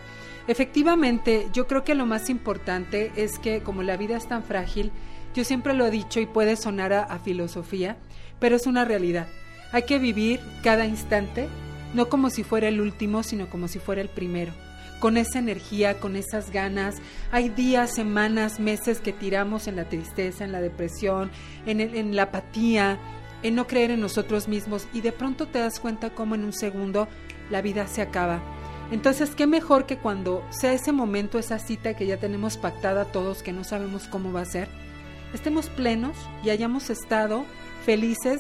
Efectivamente, 0.49 1.47
yo 1.53 1.67
creo 1.67 1.85
que 1.85 1.95
lo 1.95 2.07
más 2.07 2.29
importante 2.29 3.13
es 3.17 3.39
que 3.39 3.61
como 3.63 3.83
la 3.83 3.97
vida 3.97 4.17
es 4.17 4.27
tan 4.29 4.43
frágil, 4.43 4.91
yo 5.35 5.45
siempre 5.45 5.73
lo 5.75 5.87
he 5.87 5.91
dicho 5.91 6.21
y 6.21 6.27
puede 6.27 6.57
sonar 6.57 6.93
a, 6.93 7.19
filosofía, 7.21 7.97
pero 8.39 8.57
es 8.57 8.67
una 8.67 8.85
realidad. 8.85 9.29
Hay 9.73 9.83
que 9.85 9.99
vivir 9.99 10.41
cada 10.63 10.85
instante, 10.85 11.49
no 11.95 12.09
como 12.09 12.29
si 12.29 12.43
fuera 12.45 12.69
el 12.69 12.81
último, 12.81 13.23
sino 13.23 13.49
como 13.49 13.69
si 13.69 13.79
fuera 13.79 14.03
el 14.03 14.09
primero 14.09 14.53
con 15.01 15.17
esa 15.17 15.41
energía, 15.41 15.99
con 15.99 16.15
esas 16.15 16.53
ganas. 16.53 16.95
Hay 17.33 17.49
días, 17.49 17.93
semanas, 17.93 18.61
meses 18.61 19.01
que 19.01 19.13
tiramos 19.13 19.67
en 19.67 19.75
la 19.75 19.89
tristeza, 19.89 20.45
en 20.45 20.53
la 20.53 20.61
depresión, 20.61 21.29
en, 21.67 21.81
el- 21.81 21.97
en 21.97 22.15
la 22.15 22.23
apatía, 22.25 23.01
en 23.43 23.57
no 23.57 23.67
creer 23.67 23.91
en 23.91 24.01
nosotros 24.01 24.47
mismos 24.47 24.87
y 24.93 25.01
de 25.01 25.11
pronto 25.11 25.47
te 25.49 25.59
das 25.59 25.81
cuenta 25.81 26.11
cómo 26.11 26.37
en 26.37 26.45
un 26.45 26.53
segundo 26.53 27.09
la 27.51 27.63
vida 27.63 27.89
se 27.89 28.01
acaba. 28.01 28.41
Entonces, 28.93 29.35
qué 29.35 29.47
mejor 29.47 29.87
que 29.87 29.97
cuando 29.97 30.45
sea 30.51 30.75
ese 30.75 30.93
momento, 30.93 31.39
esa 31.39 31.59
cita 31.59 31.95
que 31.95 32.07
ya 32.07 32.19
tenemos 32.19 32.59
pactada 32.59 33.07
todos, 33.07 33.43
que 33.43 33.53
no 33.53 33.65
sabemos 33.65 34.07
cómo 34.07 34.33
va 34.33 34.43
a 34.43 34.45
ser, 34.45 34.69
estemos 35.33 35.71
plenos 35.71 36.15
y 36.45 36.51
hayamos 36.51 36.91
estado 36.91 37.45
felices 37.87 38.39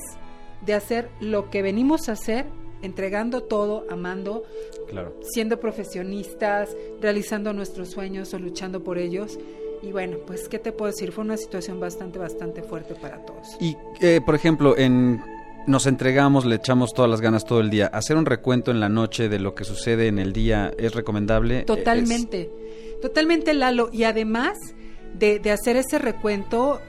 de 0.64 0.74
hacer 0.74 1.08
lo 1.20 1.48
que 1.50 1.62
venimos 1.62 2.08
a 2.08 2.12
hacer, 2.12 2.44
entregando 2.82 3.42
todo, 3.42 3.86
amando, 3.90 4.44
Claro. 4.88 5.14
siendo 5.32 5.58
profesionistas, 5.58 6.76
realizando 7.00 7.54
nuestros 7.54 7.90
sueños 7.90 8.34
o 8.34 8.38
luchando 8.38 8.84
por 8.84 8.98
ellos. 8.98 9.38
Y 9.82 9.90
bueno, 9.90 10.18
pues, 10.26 10.48
¿qué 10.48 10.58
te 10.58 10.70
puedo 10.70 10.92
decir? 10.92 11.12
Fue 11.12 11.24
una 11.24 11.36
situación 11.38 11.80
bastante, 11.80 12.18
bastante 12.18 12.62
fuerte 12.62 12.94
para 12.94 13.24
todos. 13.24 13.56
Y, 13.58 13.76
eh, 14.00 14.20
por 14.24 14.34
ejemplo, 14.34 14.76
en 14.76 15.20
nos 15.66 15.86
entregamos, 15.86 16.44
le 16.44 16.56
echamos 16.56 16.92
todas 16.94 17.10
las 17.10 17.20
ganas 17.20 17.44
todo 17.44 17.60
el 17.60 17.70
día. 17.70 17.86
Hacer 17.86 18.16
un 18.16 18.26
recuento 18.26 18.70
en 18.70 18.80
la 18.80 18.88
noche 18.88 19.28
de 19.28 19.38
lo 19.38 19.54
que 19.54 19.64
sucede 19.64 20.08
en 20.08 20.18
el 20.18 20.32
día 20.32 20.72
es 20.78 20.94
recomendable. 20.94 21.62
Totalmente, 21.64 22.50
totalmente 23.00 23.54
Lalo. 23.54 23.88
Y 23.92 24.04
además 24.04 24.58
de, 25.14 25.38
de 25.38 25.50
hacer 25.50 25.76
ese 25.76 25.98
recuento, 25.98 26.80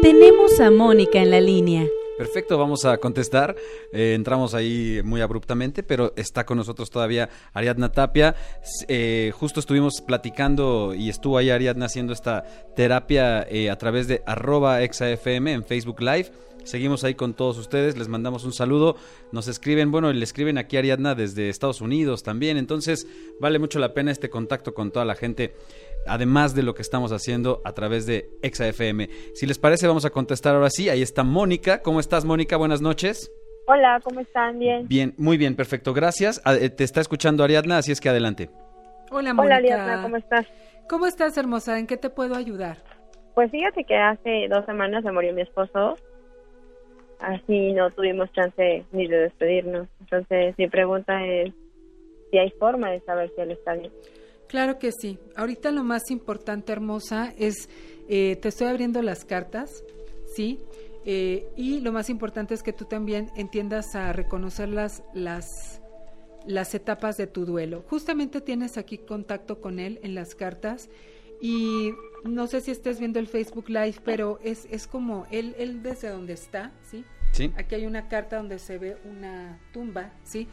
Tenemos 0.00 0.60
a 0.60 0.70
Mónica 0.70 1.18
en 1.18 1.30
la 1.30 1.40
línea. 1.42 1.86
Perfecto, 2.18 2.58
vamos 2.58 2.84
a 2.84 2.98
contestar. 2.98 3.54
Eh, 3.92 4.14
entramos 4.14 4.52
ahí 4.52 5.00
muy 5.04 5.20
abruptamente, 5.20 5.84
pero 5.84 6.12
está 6.16 6.44
con 6.44 6.58
nosotros 6.58 6.90
todavía 6.90 7.30
Ariadna 7.52 7.92
Tapia. 7.92 8.34
Eh, 8.88 9.32
justo 9.36 9.60
estuvimos 9.60 10.00
platicando 10.00 10.94
y 10.96 11.10
estuvo 11.10 11.38
ahí 11.38 11.50
Ariadna 11.50 11.86
haciendo 11.86 12.12
esta 12.12 12.42
terapia 12.74 13.46
eh, 13.48 13.70
a 13.70 13.78
través 13.78 14.08
de 14.08 14.24
arroba 14.26 14.82
exafm 14.82 15.46
en 15.46 15.64
Facebook 15.64 16.00
Live. 16.00 16.32
Seguimos 16.64 17.04
ahí 17.04 17.14
con 17.14 17.34
todos 17.34 17.56
ustedes, 17.56 17.96
les 17.96 18.08
mandamos 18.08 18.44
un 18.44 18.52
saludo. 18.52 18.96
Nos 19.30 19.46
escriben, 19.46 19.90
bueno, 19.92 20.12
le 20.12 20.24
escriben 20.24 20.58
aquí 20.58 20.76
Ariadna 20.76 21.14
desde 21.14 21.48
Estados 21.48 21.80
Unidos 21.80 22.24
también. 22.24 22.58
Entonces, 22.58 23.06
vale 23.40 23.60
mucho 23.60 23.78
la 23.78 23.94
pena 23.94 24.10
este 24.10 24.28
contacto 24.28 24.74
con 24.74 24.90
toda 24.90 25.04
la 25.04 25.14
gente 25.14 25.54
además 26.08 26.54
de 26.54 26.62
lo 26.62 26.74
que 26.74 26.82
estamos 26.82 27.12
haciendo 27.12 27.60
a 27.64 27.72
través 27.72 28.06
de 28.06 28.30
ExaFM. 28.42 29.08
Si 29.34 29.46
les 29.46 29.58
parece, 29.58 29.86
vamos 29.86 30.04
a 30.04 30.10
contestar 30.10 30.54
ahora 30.54 30.70
sí. 30.70 30.88
Ahí 30.88 31.02
está 31.02 31.24
Mónica. 31.24 31.82
¿Cómo 31.82 32.00
estás, 32.00 32.24
Mónica? 32.24 32.56
Buenas 32.56 32.80
noches. 32.80 33.30
Hola, 33.66 34.00
¿cómo 34.02 34.20
están? 34.20 34.58
Bien. 34.58 34.88
Bien, 34.88 35.14
muy 35.18 35.36
bien, 35.36 35.54
perfecto. 35.54 35.92
Gracias. 35.92 36.40
Ah, 36.44 36.54
eh, 36.54 36.70
Te 36.70 36.84
está 36.84 37.00
escuchando 37.00 37.44
Ariadna, 37.44 37.78
así 37.78 37.92
es 37.92 38.00
que 38.00 38.08
adelante. 38.08 38.48
Hola, 39.10 39.34
Mónica. 39.34 39.42
Hola, 39.42 39.56
Ariadna, 39.56 40.02
¿cómo 40.02 40.16
estás? 40.16 40.46
¿Cómo 40.88 41.06
estás, 41.06 41.36
hermosa? 41.36 41.78
¿En 41.78 41.86
qué 41.86 41.98
te 41.98 42.08
puedo 42.08 42.34
ayudar? 42.34 42.78
Pues 43.34 43.50
fíjate 43.50 43.84
que 43.84 43.94
hace 43.96 44.48
dos 44.48 44.64
semanas 44.64 45.04
se 45.04 45.12
murió 45.12 45.34
mi 45.34 45.42
esposo. 45.42 45.96
Así 47.20 47.72
no 47.72 47.90
tuvimos 47.90 48.32
chance 48.32 48.84
ni 48.92 49.06
de 49.06 49.18
despedirnos. 49.18 49.86
Entonces, 50.00 50.54
mi 50.56 50.68
pregunta 50.68 51.24
es 51.26 51.52
si 52.30 52.38
hay 52.38 52.50
forma 52.58 52.90
de 52.90 53.00
saber 53.00 53.30
si 53.34 53.42
él 53.42 53.50
está 53.50 53.74
bien. 53.74 53.92
Claro 54.48 54.78
que 54.78 54.92
sí. 54.92 55.18
Ahorita 55.36 55.70
lo 55.70 55.84
más 55.84 56.10
importante, 56.10 56.72
hermosa, 56.72 57.32
es, 57.38 57.68
eh, 58.08 58.36
te 58.36 58.48
estoy 58.48 58.66
abriendo 58.66 59.02
las 59.02 59.24
cartas, 59.24 59.84
¿sí? 60.34 60.58
Eh, 61.04 61.48
y 61.56 61.80
lo 61.80 61.92
más 61.92 62.10
importante 62.10 62.54
es 62.54 62.62
que 62.62 62.72
tú 62.72 62.84
también 62.84 63.30
entiendas 63.36 63.94
a 63.94 64.12
reconocer 64.12 64.68
las, 64.68 65.02
las, 65.14 65.80
las 66.46 66.74
etapas 66.74 67.16
de 67.16 67.26
tu 67.26 67.44
duelo. 67.46 67.84
Justamente 67.88 68.40
tienes 68.40 68.76
aquí 68.78 68.98
contacto 68.98 69.60
con 69.60 69.78
él 69.78 70.00
en 70.02 70.14
las 70.14 70.34
cartas 70.34 70.88
y 71.40 71.92
no 72.24 72.46
sé 72.46 72.60
si 72.60 72.70
estés 72.70 72.98
viendo 72.98 73.18
el 73.18 73.28
Facebook 73.28 73.68
Live, 73.68 73.96
pero 74.04 74.38
es, 74.42 74.66
es 74.70 74.86
como 74.86 75.26
él, 75.30 75.54
él 75.58 75.82
desde 75.82 76.08
donde 76.08 76.32
está, 76.32 76.72
¿sí? 76.90 77.04
¿Sí? 77.32 77.52
Aquí 77.56 77.74
hay 77.74 77.86
una 77.86 78.08
carta 78.08 78.38
donde 78.38 78.58
se 78.58 78.78
ve 78.78 78.96
una 79.04 79.60
tumba, 79.72 80.12
¿sí? 80.24 80.48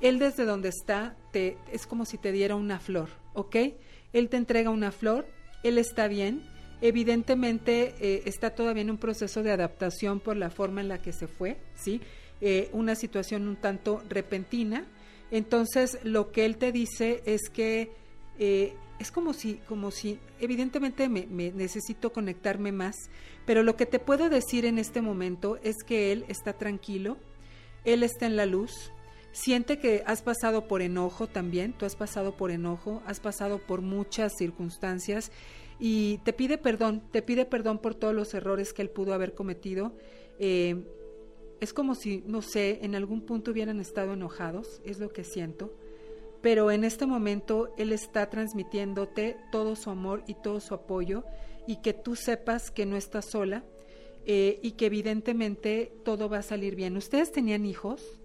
Él 0.00 0.18
desde 0.18 0.44
donde 0.44 0.68
está 0.68 1.16
te, 1.32 1.56
es 1.72 1.86
como 1.86 2.04
si 2.04 2.18
te 2.18 2.30
diera 2.30 2.54
una 2.54 2.78
flor, 2.78 3.08
¿ok? 3.38 3.56
Él 4.12 4.28
te 4.28 4.36
entrega 4.36 4.70
una 4.70 4.90
flor, 4.90 5.26
él 5.62 5.78
está 5.78 6.08
bien, 6.08 6.42
evidentemente 6.80 7.94
eh, 8.00 8.22
está 8.26 8.50
todavía 8.50 8.82
en 8.82 8.90
un 8.90 8.98
proceso 8.98 9.42
de 9.42 9.52
adaptación 9.52 10.18
por 10.18 10.36
la 10.36 10.50
forma 10.50 10.80
en 10.80 10.88
la 10.88 11.00
que 11.00 11.12
se 11.12 11.28
fue, 11.28 11.56
¿sí? 11.74 12.00
Eh, 12.40 12.68
una 12.72 12.94
situación 12.94 13.48
un 13.48 13.56
tanto 13.56 14.02
repentina. 14.08 14.86
Entonces, 15.30 15.98
lo 16.02 16.32
que 16.32 16.44
él 16.46 16.56
te 16.56 16.72
dice 16.72 17.22
es 17.26 17.48
que 17.48 17.92
eh, 18.38 18.74
es 18.98 19.12
como 19.12 19.32
si, 19.32 19.54
como 19.68 19.90
si, 19.92 20.18
evidentemente 20.40 21.08
me, 21.08 21.26
me 21.26 21.52
necesito 21.52 22.12
conectarme 22.12 22.72
más, 22.72 22.96
pero 23.46 23.62
lo 23.62 23.76
que 23.76 23.86
te 23.86 24.00
puedo 24.00 24.28
decir 24.28 24.64
en 24.64 24.78
este 24.78 25.00
momento 25.00 25.58
es 25.62 25.76
que 25.86 26.10
él 26.10 26.24
está 26.28 26.54
tranquilo, 26.54 27.18
él 27.84 28.02
está 28.02 28.26
en 28.26 28.36
la 28.36 28.46
luz, 28.46 28.92
siente 29.32 29.78
que 29.78 30.02
has 30.06 30.22
pasado 30.22 30.66
por 30.66 30.82
enojo 30.82 31.26
también, 31.26 31.72
tú 31.72 31.86
has 31.86 31.96
pasado 31.96 32.36
por 32.36 32.50
enojo, 32.50 33.02
has 33.06 33.20
pasado 33.20 33.58
por 33.58 33.82
muchas 33.82 34.32
circunstancias 34.36 35.30
y 35.78 36.18
te 36.18 36.32
pide 36.32 36.58
perdón, 36.58 37.02
te 37.12 37.22
pide 37.22 37.44
perdón 37.44 37.78
por 37.78 37.94
todos 37.94 38.14
los 38.14 38.34
errores 38.34 38.72
que 38.72 38.82
él 38.82 38.90
pudo 38.90 39.14
haber 39.14 39.34
cometido. 39.34 39.92
Eh, 40.38 40.84
es 41.60 41.72
como 41.72 41.94
si, 41.94 42.22
no 42.26 42.42
sé, 42.42 42.80
en 42.82 42.94
algún 42.94 43.22
punto 43.22 43.50
hubieran 43.50 43.80
estado 43.80 44.14
enojados, 44.14 44.80
es 44.84 44.98
lo 45.00 45.10
que 45.10 45.24
siento, 45.24 45.74
pero 46.40 46.70
en 46.70 46.84
este 46.84 47.04
momento 47.04 47.74
él 47.76 47.92
está 47.92 48.30
transmitiéndote 48.30 49.36
todo 49.50 49.74
su 49.74 49.90
amor 49.90 50.22
y 50.26 50.34
todo 50.34 50.60
su 50.60 50.74
apoyo 50.74 51.24
y 51.66 51.82
que 51.82 51.92
tú 51.92 52.14
sepas 52.14 52.70
que 52.70 52.86
no 52.86 52.96
estás 52.96 53.26
sola 53.30 53.64
eh, 54.24 54.60
y 54.62 54.72
que 54.72 54.86
evidentemente 54.86 55.92
todo 56.04 56.28
va 56.28 56.38
a 56.38 56.42
salir 56.42 56.76
bien. 56.76 56.96
¿Ustedes 56.96 57.32
tenían 57.32 57.66
hijos? 57.66 58.18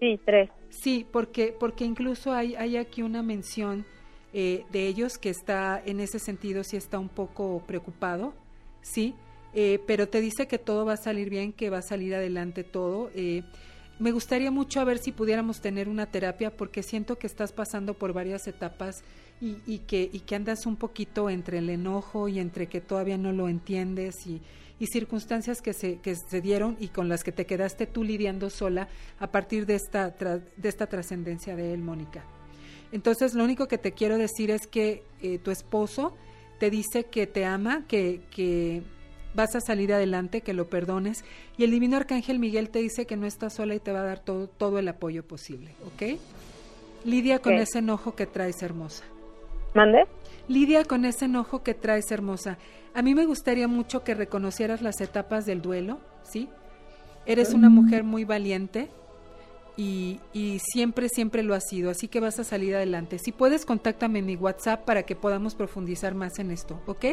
Sí, 0.00 0.20
tres. 0.24 0.50
Sí, 0.68 1.06
porque, 1.10 1.54
porque 1.58 1.84
incluso 1.84 2.32
hay, 2.32 2.54
hay 2.54 2.76
aquí 2.76 3.02
una 3.02 3.22
mención 3.22 3.86
eh, 4.32 4.64
de 4.70 4.86
ellos 4.86 5.18
que 5.18 5.30
está 5.30 5.82
en 5.84 6.00
ese 6.00 6.18
sentido, 6.18 6.62
sí 6.64 6.76
está 6.76 6.98
un 6.98 7.08
poco 7.08 7.62
preocupado, 7.66 8.34
sí, 8.82 9.14
eh, 9.54 9.80
pero 9.86 10.08
te 10.08 10.20
dice 10.20 10.46
que 10.46 10.58
todo 10.58 10.84
va 10.84 10.94
a 10.94 10.98
salir 10.98 11.30
bien, 11.30 11.52
que 11.52 11.70
va 11.70 11.78
a 11.78 11.82
salir 11.82 12.14
adelante 12.14 12.62
todo. 12.62 13.10
Eh, 13.14 13.42
me 13.98 14.12
gustaría 14.12 14.50
mucho 14.50 14.80
a 14.80 14.84
ver 14.84 14.98
si 14.98 15.12
pudiéramos 15.12 15.60
tener 15.60 15.88
una 15.88 16.06
terapia 16.06 16.56
porque 16.56 16.82
siento 16.82 17.18
que 17.18 17.26
estás 17.26 17.52
pasando 17.52 17.94
por 17.94 18.12
varias 18.12 18.46
etapas 18.46 19.02
y, 19.40 19.56
y, 19.66 19.80
que, 19.80 20.08
y 20.12 20.20
que 20.20 20.34
andas 20.34 20.66
un 20.66 20.76
poquito 20.76 21.30
entre 21.30 21.58
el 21.58 21.70
enojo 21.70 22.28
y 22.28 22.38
entre 22.38 22.66
que 22.66 22.80
todavía 22.80 23.18
no 23.18 23.32
lo 23.32 23.48
entiendes 23.48 24.26
y, 24.26 24.42
y 24.78 24.86
circunstancias 24.86 25.62
que 25.62 25.72
se, 25.72 26.40
dieron 26.40 26.76
y 26.78 26.88
con 26.88 27.08
las 27.08 27.24
que 27.24 27.32
te 27.32 27.46
quedaste 27.46 27.86
tú 27.86 28.04
lidiando 28.04 28.50
sola 28.50 28.88
a 29.18 29.30
partir 29.30 29.66
de 29.66 29.74
esta, 29.74 30.10
de 30.10 30.68
esta 30.68 30.86
trascendencia 30.86 31.56
de 31.56 31.72
él, 31.72 31.80
Mónica. 31.80 32.24
Entonces, 32.92 33.34
lo 33.34 33.44
único 33.44 33.68
que 33.68 33.78
te 33.78 33.92
quiero 33.92 34.18
decir 34.18 34.50
es 34.50 34.66
que 34.66 35.02
eh, 35.22 35.38
tu 35.38 35.50
esposo 35.50 36.14
te 36.58 36.70
dice 36.70 37.04
que 37.04 37.26
te 37.26 37.44
ama, 37.44 37.86
que, 37.86 38.22
que 38.30 38.82
vas 39.36 39.54
a 39.54 39.60
salir 39.60 39.92
adelante, 39.92 40.40
que 40.40 40.54
lo 40.54 40.68
perdones, 40.68 41.24
y 41.56 41.64
el 41.64 41.70
divino 41.70 41.96
arcángel 41.96 42.38
Miguel 42.38 42.70
te 42.70 42.80
dice 42.80 43.06
que 43.06 43.16
no 43.16 43.26
estás 43.26 43.54
sola 43.54 43.74
y 43.74 43.80
te 43.80 43.92
va 43.92 44.00
a 44.00 44.04
dar 44.04 44.18
todo, 44.18 44.48
todo 44.48 44.78
el 44.78 44.88
apoyo 44.88 45.22
posible, 45.22 45.72
¿ok? 45.86 46.18
Lidia 47.04 47.38
con 47.38 47.52
ese 47.54 47.78
enojo 47.78 48.16
que 48.16 48.26
traes, 48.26 48.62
hermosa. 48.62 49.04
¿Mande? 49.74 50.06
Lidia 50.48 50.84
con 50.84 51.04
ese 51.04 51.26
enojo 51.26 51.62
que 51.62 51.74
traes, 51.74 52.10
hermosa. 52.10 52.58
A 52.94 53.02
mí 53.02 53.14
me 53.14 53.26
gustaría 53.26 53.68
mucho 53.68 54.02
que 54.02 54.14
reconocieras 54.14 54.80
las 54.80 55.00
etapas 55.00 55.44
del 55.44 55.60
duelo, 55.60 56.00
¿sí? 56.24 56.48
Eres 57.26 57.52
una 57.52 57.68
mujer 57.68 58.04
muy 58.04 58.24
valiente 58.24 58.88
y, 59.76 60.20
y 60.32 60.60
siempre, 60.60 61.08
siempre 61.08 61.42
lo 61.42 61.54
has 61.54 61.64
sido, 61.68 61.90
así 61.90 62.08
que 62.08 62.20
vas 62.20 62.38
a 62.38 62.44
salir 62.44 62.74
adelante. 62.74 63.18
Si 63.18 63.32
puedes, 63.32 63.66
contáctame 63.66 64.20
en 64.20 64.26
mi 64.26 64.36
WhatsApp 64.36 64.84
para 64.84 65.02
que 65.02 65.14
podamos 65.14 65.54
profundizar 65.54 66.14
más 66.14 66.38
en 66.38 66.52
esto, 66.52 66.80
¿ok? 66.86 67.04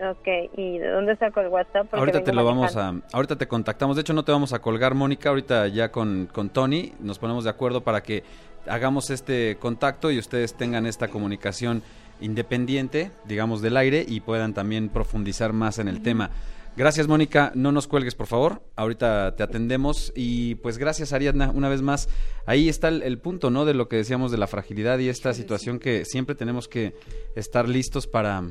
Ok, 0.00 0.26
¿y 0.56 0.78
de 0.78 0.88
dónde 0.88 1.16
saco 1.16 1.40
el 1.40 1.48
WhatsApp? 1.48 1.86
Porque 1.88 1.98
Ahorita 1.98 2.24
te 2.24 2.32
lo 2.32 2.44
vamos 2.44 2.76
a, 2.76 2.94
ahorita 3.12 3.36
te 3.36 3.46
contactamos. 3.46 3.96
De 3.96 4.02
hecho, 4.02 4.12
no 4.12 4.24
te 4.24 4.32
vamos 4.32 4.52
a 4.52 4.58
colgar, 4.58 4.94
Mónica. 4.94 5.28
Ahorita 5.28 5.68
ya 5.68 5.92
con, 5.92 6.26
con 6.32 6.50
Tony 6.50 6.92
nos 6.98 7.18
ponemos 7.18 7.44
de 7.44 7.50
acuerdo 7.50 7.82
para 7.82 8.02
que 8.02 8.24
hagamos 8.66 9.10
este 9.10 9.56
contacto 9.56 10.10
y 10.10 10.18
ustedes 10.18 10.54
tengan 10.54 10.86
esta 10.86 11.08
comunicación 11.08 11.82
independiente, 12.20 13.12
digamos, 13.24 13.62
del 13.62 13.76
aire 13.76 14.04
y 14.06 14.20
puedan 14.20 14.52
también 14.52 14.88
profundizar 14.88 15.52
más 15.52 15.78
en 15.78 15.86
el 15.86 16.02
tema. 16.02 16.30
Gracias, 16.76 17.06
Mónica. 17.06 17.52
No 17.54 17.70
nos 17.70 17.86
cuelgues, 17.86 18.16
por 18.16 18.26
favor. 18.26 18.62
Ahorita 18.74 19.36
te 19.36 19.44
atendemos. 19.44 20.12
Y 20.16 20.56
pues 20.56 20.76
gracias, 20.76 21.12
Ariadna, 21.12 21.52
una 21.54 21.68
vez 21.68 21.82
más. 21.82 22.08
Ahí 22.46 22.68
está 22.68 22.88
el, 22.88 23.02
el 23.02 23.18
punto, 23.18 23.48
¿no? 23.50 23.64
De 23.64 23.74
lo 23.74 23.88
que 23.88 23.94
decíamos 23.94 24.32
de 24.32 24.38
la 24.38 24.48
fragilidad 24.48 24.98
y 24.98 25.08
esta 25.08 25.32
situación 25.34 25.78
que 25.78 26.04
siempre 26.04 26.34
tenemos 26.34 26.66
que 26.66 26.94
estar 27.36 27.68
listos 27.68 28.08
para, 28.08 28.42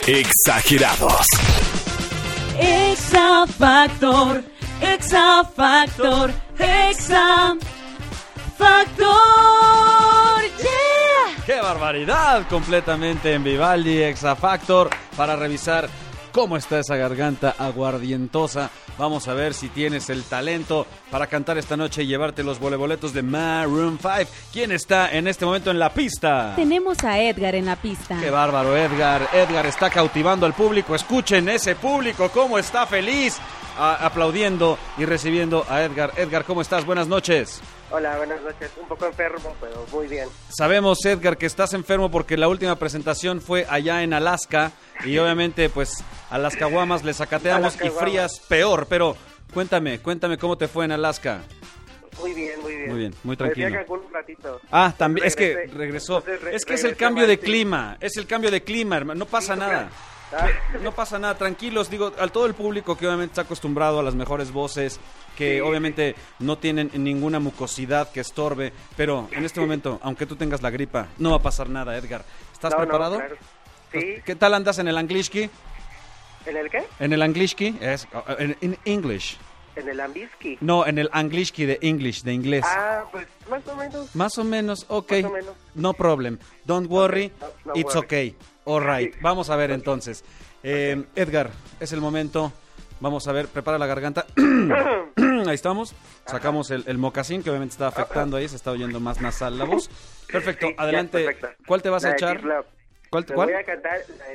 Exagerados. 0.07 1.25
Exa 2.59 3.45
Factor, 3.47 4.43
Exa 4.81 5.43
Factor, 5.43 6.31
Exa 6.57 7.55
Factor, 8.57 9.07
yeah. 10.59 11.43
¡Qué 11.45 11.61
barbaridad! 11.61 12.47
Completamente 12.49 13.33
en 13.33 13.43
Vivaldi 13.43 14.01
Exafactor 14.01 14.89
para 15.15 15.35
revisar 15.35 15.87
cómo 16.37 16.55
está 16.55 16.77
esa 16.77 16.95
garganta 16.95 17.55
aguardientosa. 17.57 18.69
Vamos 18.99 19.27
a 19.27 19.33
ver 19.33 19.55
si 19.55 19.69
tienes 19.69 20.07
el 20.11 20.21
talento 20.21 20.85
para 21.09 21.25
cantar 21.25 21.57
esta 21.57 21.75
noche 21.75 22.03
y 22.03 22.05
llevarte 22.05 22.43
los 22.43 22.59
voleboletos 22.59 23.11
de 23.11 23.23
Maroon 23.23 23.97
5. 23.99 24.31
¿Quién 24.53 24.71
está 24.71 25.11
en 25.11 25.27
este 25.27 25.47
momento 25.47 25.71
en 25.71 25.79
la 25.79 25.91
pista? 25.91 26.53
Tenemos 26.55 27.03
a 27.03 27.19
Edgar 27.19 27.55
en 27.55 27.65
la 27.65 27.75
pista. 27.75 28.19
¡Qué 28.21 28.29
bárbaro, 28.29 28.77
Edgar! 28.77 29.27
Edgar 29.33 29.65
está 29.65 29.89
cautivando 29.89 30.45
al 30.45 30.53
público. 30.53 30.93
Escuchen 30.93 31.49
ese 31.49 31.73
público, 31.73 32.29
cómo 32.29 32.59
está 32.59 32.85
feliz 32.85 33.39
aplaudiendo 33.79 34.77
y 34.99 35.05
recibiendo 35.05 35.65
a 35.67 35.81
Edgar. 35.81 36.13
Edgar, 36.17 36.45
¿cómo 36.45 36.61
estás? 36.61 36.85
Buenas 36.85 37.07
noches. 37.07 37.63
Hola, 37.89 38.17
buenas 38.17 38.41
noches. 38.41 38.69
Un 38.81 38.87
poco 38.87 39.05
enfermo, 39.05 39.55
pero 39.61 39.85
muy 39.93 40.07
bien. 40.07 40.27
Sabemos, 40.49 41.03
Edgar, 41.05 41.37
que 41.37 41.45
estás 41.45 41.73
enfermo 41.73 42.11
porque 42.11 42.35
la 42.35 42.49
última 42.49 42.75
presentación 42.77 43.39
fue 43.39 43.65
allá 43.69 44.03
en 44.03 44.13
Alaska 44.13 44.71
y 45.05 45.17
obviamente 45.17 45.69
pues 45.69 46.03
a 46.29 46.37
las 46.37 46.55
caguamas 46.57 47.03
le 47.05 47.13
sacateamos 47.13 47.75
y 47.81 47.89
frías 47.89 48.41
peor, 48.49 48.87
pero 48.89 49.15
cuéntame, 49.53 49.99
cuéntame 49.99 50.37
cómo 50.37 50.57
te 50.57 50.67
fue 50.67 50.83
en 50.83 50.91
Alaska. 50.91 51.41
Muy 52.19 52.33
bien, 52.33 52.59
muy 52.61 52.75
bien. 52.75 52.89
Muy 52.89 52.99
bien, 52.99 53.15
muy 53.23 53.35
fui 53.37 53.45
tranquilo. 53.53 53.79
un 53.87 54.13
ratito. 54.13 54.59
Ah, 54.71 54.93
también, 54.97 55.25
es 55.25 55.35
que 55.35 55.67
regresó. 55.73 56.19
Re- 56.21 56.55
Es 56.55 56.65
que 56.65 56.73
es 56.73 56.83
el 56.83 56.97
cambio 56.97 57.25
de 57.25 57.39
clima, 57.39 57.95
es 58.01 58.17
el 58.17 58.27
cambio 58.27 58.51
de 58.51 58.63
clima, 58.63 58.97
hermano, 58.97 59.19
no 59.19 59.25
pasa 59.27 59.53
Sí, 59.53 59.59
nada. 59.61 59.89
No 60.83 60.91
pasa 60.91 61.17
nada, 61.19 61.35
tranquilos, 61.35 61.89
digo, 61.89 62.11
a 62.19 62.27
todo 62.27 62.45
el 62.45 62.53
público 62.53 62.97
que 62.97 63.07
obviamente 63.07 63.31
está 63.31 63.41
acostumbrado 63.43 63.99
a 63.99 64.03
las 64.03 64.15
mejores 64.15 64.51
voces, 64.51 64.99
que 65.37 65.55
Sí. 65.55 65.59
obviamente 65.61 66.15
no 66.39 66.57
tienen 66.57 66.91
ninguna 66.95 67.39
mucosidad 67.39 68.11
que 68.11 68.19
estorbe, 68.19 68.73
pero 68.95 69.27
en 69.31 69.45
este 69.45 69.59
momento, 69.59 69.99
aunque 70.03 70.25
tú 70.25 70.35
tengas 70.35 70.61
la 70.61 70.69
gripa, 70.69 71.07
no 71.17 71.31
va 71.31 71.37
a 71.37 71.41
pasar 71.41 71.69
nada, 71.69 71.95
Edgar. 71.97 72.25
¿Estás 72.51 72.71
no, 72.71 72.77
no, 72.79 72.83
preparado? 72.83 73.15
claro. 73.17 73.35
Sí. 73.91 74.15
¿Qué 74.25 74.35
tal 74.35 74.53
andas 74.53 74.79
en 74.79 74.87
el 74.89 74.97
Anglishki? 74.97 75.49
¿En 76.45 76.57
el 76.57 76.69
qué? 76.69 76.83
En 76.99 77.13
el 77.13 77.21
Anglishki 77.21 77.77
es 77.81 78.07
en, 78.39 78.57
en 78.61 78.77
English. 78.85 79.37
En 79.77 79.87
el 79.89 79.99
Ambisky. 79.99 80.57
No, 80.59 80.87
en 80.87 80.97
el 80.97 81.07
Anglishki 81.13 81.65
de 81.65 81.77
English, 81.81 82.23
de 82.23 82.33
inglés. 82.33 82.65
Ah, 82.67 83.03
pues 83.11 83.27
más 83.49 83.65
o 83.67 83.75
menos. 83.75 84.15
Más 84.15 84.37
o 84.39 84.43
menos, 84.43 84.85
ok. 84.89 85.11
Más 85.11 85.23
o 85.25 85.29
menos. 85.29 85.55
No 85.75 85.93
problem. 85.93 86.39
Don't 86.65 86.89
worry. 86.89 87.31
no 87.63 87.73
It's 87.75 87.93
worry. 87.95 88.05
okay. 88.05 88.35
All 88.67 88.83
right. 88.85 89.13
Sí. 89.13 89.19
Vamos 89.21 89.49
a 89.49 89.55
ver 89.55 89.71
entonces. 89.71 90.23
Eh, 90.63 91.03
Edgar, 91.15 91.51
es 91.79 91.93
el 91.93 92.01
momento. 92.01 92.51
Vamos 92.99 93.27
a 93.27 93.31
ver, 93.31 93.47
prepara 93.47 93.77
la 93.77 93.85
garganta. 93.85 94.25
ahí 95.47 95.53
estamos. 95.55 95.93
Sacamos 96.25 96.71
el, 96.71 96.83
el 96.87 96.97
mocasín 96.97 97.43
que 97.43 97.49
obviamente 97.49 97.73
está 97.73 97.87
afectando 97.87 98.37
ahí. 98.37 98.47
Se 98.49 98.55
está 98.55 98.71
oyendo 98.71 98.99
más 98.99 99.21
nasal 99.21 99.57
la 99.57 99.65
voz. 99.65 99.89
Perfecto. 100.31 100.67
Sí, 100.67 100.75
Adelante. 100.77 101.23
perfecto. 101.23 101.47
¿Cuál 101.65 101.81
te 101.81 101.89
vas 101.89 102.03
La 102.03 102.09
a 102.09 102.13
echar? 102.13 102.41
¿Cuál? 103.09 103.25
Me 103.29 103.35
cuál? 103.35 103.47
voy 103.49 103.55
a 103.57 103.63
cantar 103.63 103.99
la 104.17 104.25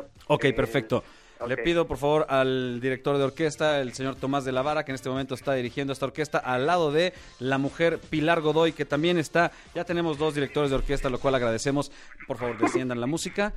de. 0.00 0.06
Ok, 0.28 0.44
Eh, 0.44 0.52
perfecto. 0.52 1.04
Le 1.46 1.56
pido 1.56 1.88
por 1.88 1.96
favor 1.98 2.24
al 2.28 2.80
director 2.80 3.18
de 3.18 3.24
orquesta, 3.24 3.80
el 3.80 3.92
señor 3.94 4.14
Tomás 4.14 4.44
de 4.44 4.52
la 4.52 4.62
Vara, 4.62 4.84
que 4.84 4.92
en 4.92 4.94
este 4.94 5.08
momento 5.08 5.34
está 5.34 5.54
dirigiendo 5.54 5.92
esta 5.92 6.06
orquesta, 6.06 6.38
al 6.38 6.66
lado 6.66 6.92
de 6.92 7.12
la 7.40 7.58
mujer 7.58 7.98
Pilar 7.98 8.40
Godoy, 8.40 8.70
que 8.72 8.84
también 8.84 9.18
está. 9.18 9.50
Ya 9.74 9.82
tenemos 9.84 10.18
dos 10.18 10.34
directores 10.36 10.70
de 10.70 10.76
orquesta, 10.76 11.10
lo 11.10 11.18
cual 11.18 11.34
agradecemos. 11.34 11.90
Por 12.28 12.36
favor, 12.38 12.56
desciendan 12.58 13.00
la 13.00 13.08
música. 13.08 13.52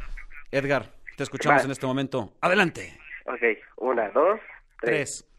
Edgar, 0.51 0.91
te 1.17 1.23
escuchamos 1.23 1.61
Va. 1.61 1.65
en 1.65 1.71
este 1.71 1.85
momento. 1.85 2.33
Adelante. 2.41 2.97
Ok, 3.25 3.41
una, 3.77 4.09
dos, 4.09 4.39
tres. 4.81 5.25
Tres. 5.25 5.31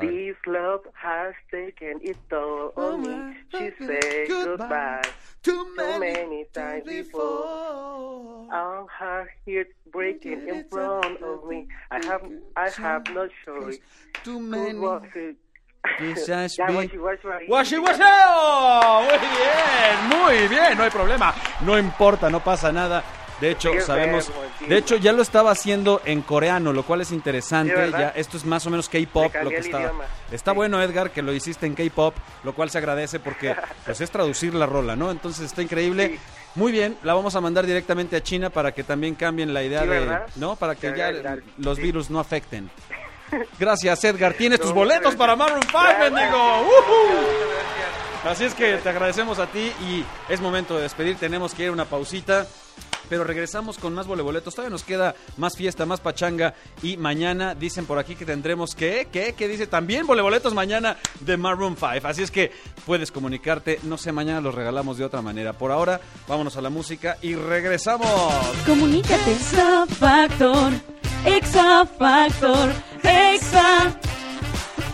This 0.00 0.36
love 0.46 0.82
has 0.94 1.34
taken 1.50 1.98
it 2.02 2.16
all 2.32 2.72
on 2.76 3.00
me. 3.02 3.36
She 3.50 3.72
said 3.84 4.28
goodbye 4.28 5.00
Too 5.42 5.66
many 5.74 6.44
times 6.52 6.84
before. 6.84 8.46
All 8.52 8.86
her 9.00 9.26
heart 9.44 9.68
breaking 9.90 10.48
in 10.48 10.64
front 10.70 11.20
of 11.20 11.44
me. 11.48 11.66
I 11.90 11.98
have, 12.06 12.22
I 12.54 12.70
have 12.80 13.02
no 13.12 13.26
choice. 13.44 13.80
Too 14.22 14.38
many. 14.38 14.78
was 14.78 15.02
it? 15.16 15.36
Quizás 15.98 16.56
Ya, 16.56 16.66
vi- 16.66 16.74
guachi, 16.74 16.96
guachi, 16.96 17.26
ahí. 17.28 17.46
¡Washi 17.48 17.78
washeo! 17.78 19.02
Muy 19.02 19.18
bien, 19.18 20.08
muy 20.08 20.48
bien, 20.48 20.78
no 20.78 20.84
hay 20.84 20.90
problema. 20.90 21.34
No 21.66 21.76
importa, 21.76 22.30
no 22.30 22.38
pasa 22.38 22.70
nada. 22.70 23.02
De 23.42 23.50
hecho, 23.50 23.70
sabemos. 23.84 24.30
De 24.68 24.78
hecho, 24.78 24.96
ya 24.96 25.12
lo 25.12 25.20
estaba 25.20 25.50
haciendo 25.50 26.00
en 26.04 26.22
coreano, 26.22 26.72
lo 26.72 26.84
cual 26.84 27.00
es 27.00 27.10
interesante. 27.10 27.90
Ya, 27.90 28.10
esto 28.14 28.36
es 28.36 28.44
más 28.44 28.64
o 28.66 28.70
menos 28.70 28.88
K-pop 28.88 29.34
lo 29.42 29.50
que 29.50 29.56
está. 29.56 29.80
idioma. 29.80 30.04
Está 30.30 30.52
Sí. 30.52 30.56
bueno, 30.56 30.80
Edgar, 30.80 31.10
que 31.10 31.22
lo 31.22 31.32
hiciste 31.32 31.66
en 31.66 31.74
K-pop, 31.74 32.14
lo 32.44 32.54
cual 32.54 32.70
se 32.70 32.78
agradece 32.78 33.18
porque 33.18 33.54
pues 33.84 34.00
es 34.00 34.10
traducir 34.12 34.54
la 34.54 34.66
rola, 34.66 34.94
¿no? 34.94 35.10
Entonces 35.10 35.44
está 35.46 35.60
increíble. 35.60 36.08
Sí. 36.08 36.18
Muy 36.54 36.70
bien, 36.70 36.96
la 37.02 37.14
vamos 37.14 37.34
a 37.34 37.40
mandar 37.40 37.66
directamente 37.66 38.14
a 38.14 38.22
China 38.22 38.48
para 38.50 38.72
que 38.72 38.84
también 38.84 39.14
cambien 39.16 39.52
la 39.52 39.62
idea 39.64 39.84
de. 39.84 40.18
¿no? 40.36 40.54
Para 40.56 40.74
que 40.76 40.94
ya 40.96 41.10
los 41.58 41.78
virus 41.78 42.10
no 42.10 42.20
afecten. 42.20 42.70
Gracias, 43.58 44.04
Edgar. 44.04 44.34
Tienes 44.34 44.60
tus 44.60 44.72
boletos 44.72 45.00
gracias. 45.16 45.18
para 45.18 45.34
Maroon 45.36 45.62
5, 45.62 45.78
Gracias. 45.78 46.12
mendigo. 46.12 46.38
Muchas 46.64 46.86
gracias. 46.86 48.24
Así 48.24 48.44
es 48.44 48.54
que 48.54 48.76
te 48.76 48.88
agradecemos 48.88 49.38
a 49.40 49.46
ti 49.48 49.72
y 49.80 50.04
es 50.28 50.40
momento 50.40 50.76
de 50.76 50.82
despedir. 50.82 51.16
Tenemos 51.16 51.54
que 51.54 51.64
ir 51.64 51.68
a 51.70 51.72
una 51.72 51.86
pausita. 51.86 52.46
Pero 53.12 53.24
regresamos 53.24 53.76
con 53.76 53.92
más 53.92 54.06
voleboletos. 54.06 54.54
Todavía 54.54 54.70
nos 54.70 54.84
queda 54.84 55.14
más 55.36 55.54
fiesta, 55.54 55.84
más 55.84 56.00
pachanga. 56.00 56.54
Y 56.82 56.96
mañana 56.96 57.54
dicen 57.54 57.84
por 57.84 57.98
aquí 57.98 58.14
que 58.14 58.24
tendremos 58.24 58.74
que, 58.74 59.06
¿qué? 59.12 59.34
¿Qué 59.36 59.48
dice? 59.48 59.66
También 59.66 60.06
voleboletos 60.06 60.54
mañana 60.54 60.96
de 61.20 61.36
Maroon 61.36 61.76
5. 61.76 62.08
Así 62.08 62.22
es 62.22 62.30
que 62.30 62.52
puedes 62.86 63.12
comunicarte. 63.12 63.80
No 63.82 63.98
sé, 63.98 64.12
mañana 64.12 64.40
los 64.40 64.54
regalamos 64.54 64.96
de 64.96 65.04
otra 65.04 65.20
manera. 65.20 65.52
Por 65.52 65.72
ahora, 65.72 66.00
vámonos 66.26 66.56
a 66.56 66.62
la 66.62 66.70
música 66.70 67.18
y 67.20 67.34
regresamos. 67.34 68.08
Comunícate. 68.64 69.30
Exa 69.30 69.84
Factor. 69.86 70.72
Exa 71.26 71.84
Factor. 71.84 72.72
Exa 73.02 74.00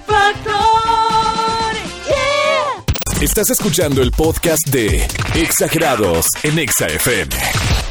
Factor. 0.08 1.72
Yeah. 2.08 3.22
Estás 3.22 3.50
escuchando 3.50 4.02
el 4.02 4.10
podcast 4.10 4.66
de 4.70 5.06
Exagerados 5.36 6.26
en 6.42 6.58
Exa 6.58 6.88
FM. 6.88 7.87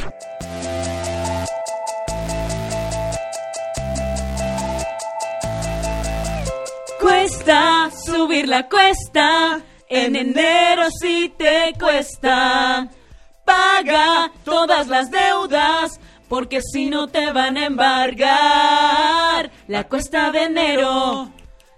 La 8.45 8.67
cuesta. 8.67 9.61
En 9.89 10.15
enero 10.15 10.83
sí 11.01 11.33
te 11.37 11.73
cuesta. 11.79 12.89
Paga 13.45 14.31
todas 14.43 14.87
las 14.87 15.09
deudas. 15.09 15.99
Porque 16.27 16.61
si 16.61 16.87
no 16.87 17.07
te 17.07 17.31
van 17.31 17.57
a 17.57 17.65
embargar. 17.65 19.49
La 19.67 19.85
cuesta 19.85 20.29
de 20.31 20.43
enero 20.43 21.31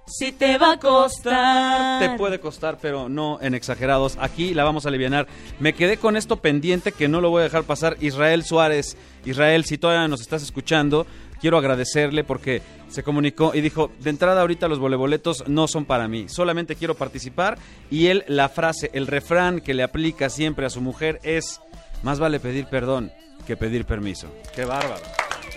sí 0.10 0.32
te 0.32 0.58
va 0.58 0.74
a 0.74 0.80
costar. 0.80 2.00
Te 2.00 2.18
puede 2.18 2.40
costar, 2.40 2.78
pero 2.82 3.10
no 3.10 3.40
en 3.42 3.54
exagerados. 3.54 4.18
Aquí 4.20 4.54
la 4.54 4.64
vamos 4.64 4.86
a 4.86 4.90
aliviar. 4.90 5.28
Me 5.60 5.74
quedé 5.74 5.98
con 5.98 6.18
esto 6.18 6.38
pendiente 6.38 6.92
que 6.92 7.08
no 7.08 7.22
lo 7.22 7.30
voy 7.30 7.42
a 7.42 7.44
dejar 7.44 7.64
pasar. 7.64 7.98
Israel 8.02 8.44
Suárez. 8.44 8.98
Israel, 9.26 9.66
si 9.66 9.78
todavía 9.78 10.08
nos 10.08 10.22
estás 10.22 10.42
escuchando, 10.42 11.06
quiero 11.40 11.58
agradecerle 11.58 12.24
porque 12.24 12.62
se 12.90 13.04
comunicó 13.04 13.54
y 13.54 13.62
dijo, 13.62 13.92
de 14.00 14.10
entrada 14.10 14.42
ahorita 14.42 14.68
los 14.68 14.80
voleboletos 14.80 15.48
no 15.48 15.68
son 15.68 15.86
para 15.86 16.08
mí, 16.08 16.28
solamente 16.30 16.76
quiero 16.76 16.96
participar. 16.96 17.58
Y 17.90 18.08
él, 18.08 18.24
la 18.28 18.50
frase, 18.50 18.90
el 18.94 19.08
refrán 19.08 19.62
que 19.62 19.74
le 19.74 19.84
aplica 19.84 20.30
siempre 20.30 20.66
a 20.66 20.70
su 20.70 20.82
mujer 20.82 21.20
es, 21.24 21.62
más 22.04 22.20
vale 22.20 22.40
pedir 22.40 22.66
perdón 22.68 23.12
que 23.46 23.58
pedir 23.58 23.86
permiso. 23.86 24.28
Qué 24.56 24.66
bárbaro. 24.66 25.02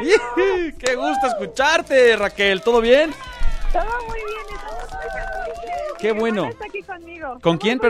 ¡Ih! 0.00 0.72
¡Qué 0.78 0.94
gusto 0.94 1.26
escucharte, 1.26 2.16
Raquel! 2.16 2.62
¿Todo 2.62 2.80
bien? 2.80 3.12
todo 3.72 3.84
muy 4.08 4.18
bien, 4.18 4.40
estamos 4.54 4.82
muy 4.90 5.10
felices. 5.10 5.76
Qué 5.98 6.12
Mi 6.14 6.20
bueno. 6.20 6.48
está 6.48 6.64
aquí 6.66 6.82
conmigo. 6.82 7.38
¿Con 7.42 7.58
quién. 7.58 7.80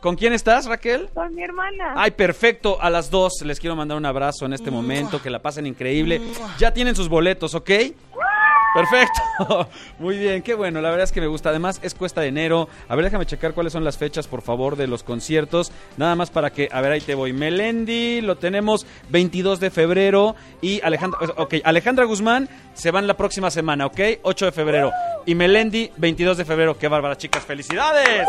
¿Con 0.00 0.16
quién 0.16 0.32
estás, 0.32 0.66
Raquel? 0.66 1.08
Con 1.14 1.34
mi 1.34 1.42
hermana. 1.42 1.94
Ay, 1.96 2.12
perfecto. 2.12 2.78
A 2.80 2.90
las 2.90 3.10
dos 3.10 3.42
les 3.44 3.58
quiero 3.58 3.74
mandar 3.74 3.96
un 3.96 4.06
abrazo 4.06 4.46
en 4.46 4.52
este 4.52 4.70
momento. 4.70 5.20
Que 5.20 5.30
la 5.30 5.40
pasen 5.40 5.66
increíble. 5.66 6.20
Ya 6.58 6.72
tienen 6.72 6.94
sus 6.94 7.08
boletos, 7.08 7.54
¿ok? 7.54 7.70
Perfecto. 8.76 9.68
Muy 9.98 10.18
bien, 10.18 10.42
qué 10.42 10.52
bueno. 10.54 10.82
La 10.82 10.90
verdad 10.90 11.04
es 11.04 11.12
que 11.12 11.22
me 11.22 11.26
gusta. 11.26 11.48
Además, 11.48 11.80
es 11.82 11.94
cuesta 11.94 12.20
de 12.20 12.28
enero. 12.28 12.68
A 12.88 12.94
ver, 12.94 13.06
déjame 13.06 13.24
checar 13.24 13.54
cuáles 13.54 13.72
son 13.72 13.84
las 13.84 13.96
fechas, 13.96 14.26
por 14.26 14.42
favor, 14.42 14.76
de 14.76 14.86
los 14.86 15.02
conciertos. 15.02 15.72
Nada 15.96 16.14
más 16.14 16.30
para 16.30 16.50
que, 16.50 16.68
a 16.70 16.82
ver, 16.82 16.92
ahí 16.92 17.00
te 17.00 17.14
voy. 17.14 17.32
Melendi, 17.32 18.20
lo 18.20 18.36
tenemos 18.36 18.86
22 19.08 19.60
de 19.60 19.70
febrero. 19.70 20.36
Y 20.60 20.82
Alejandra, 20.82 21.20
ok, 21.38 21.54
Alejandra 21.64 22.04
Guzmán 22.04 22.50
se 22.74 22.90
van 22.90 23.06
la 23.06 23.16
próxima 23.16 23.50
semana, 23.50 23.86
¿ok? 23.86 23.98
8 24.22 24.44
de 24.44 24.52
febrero. 24.52 24.92
Y 25.24 25.34
Melendi, 25.34 25.90
22 25.96 26.36
de 26.36 26.44
febrero. 26.44 26.76
Qué 26.76 26.88
bárbara, 26.88 27.16
chicas. 27.16 27.44
¡Felicidades! 27.44 28.28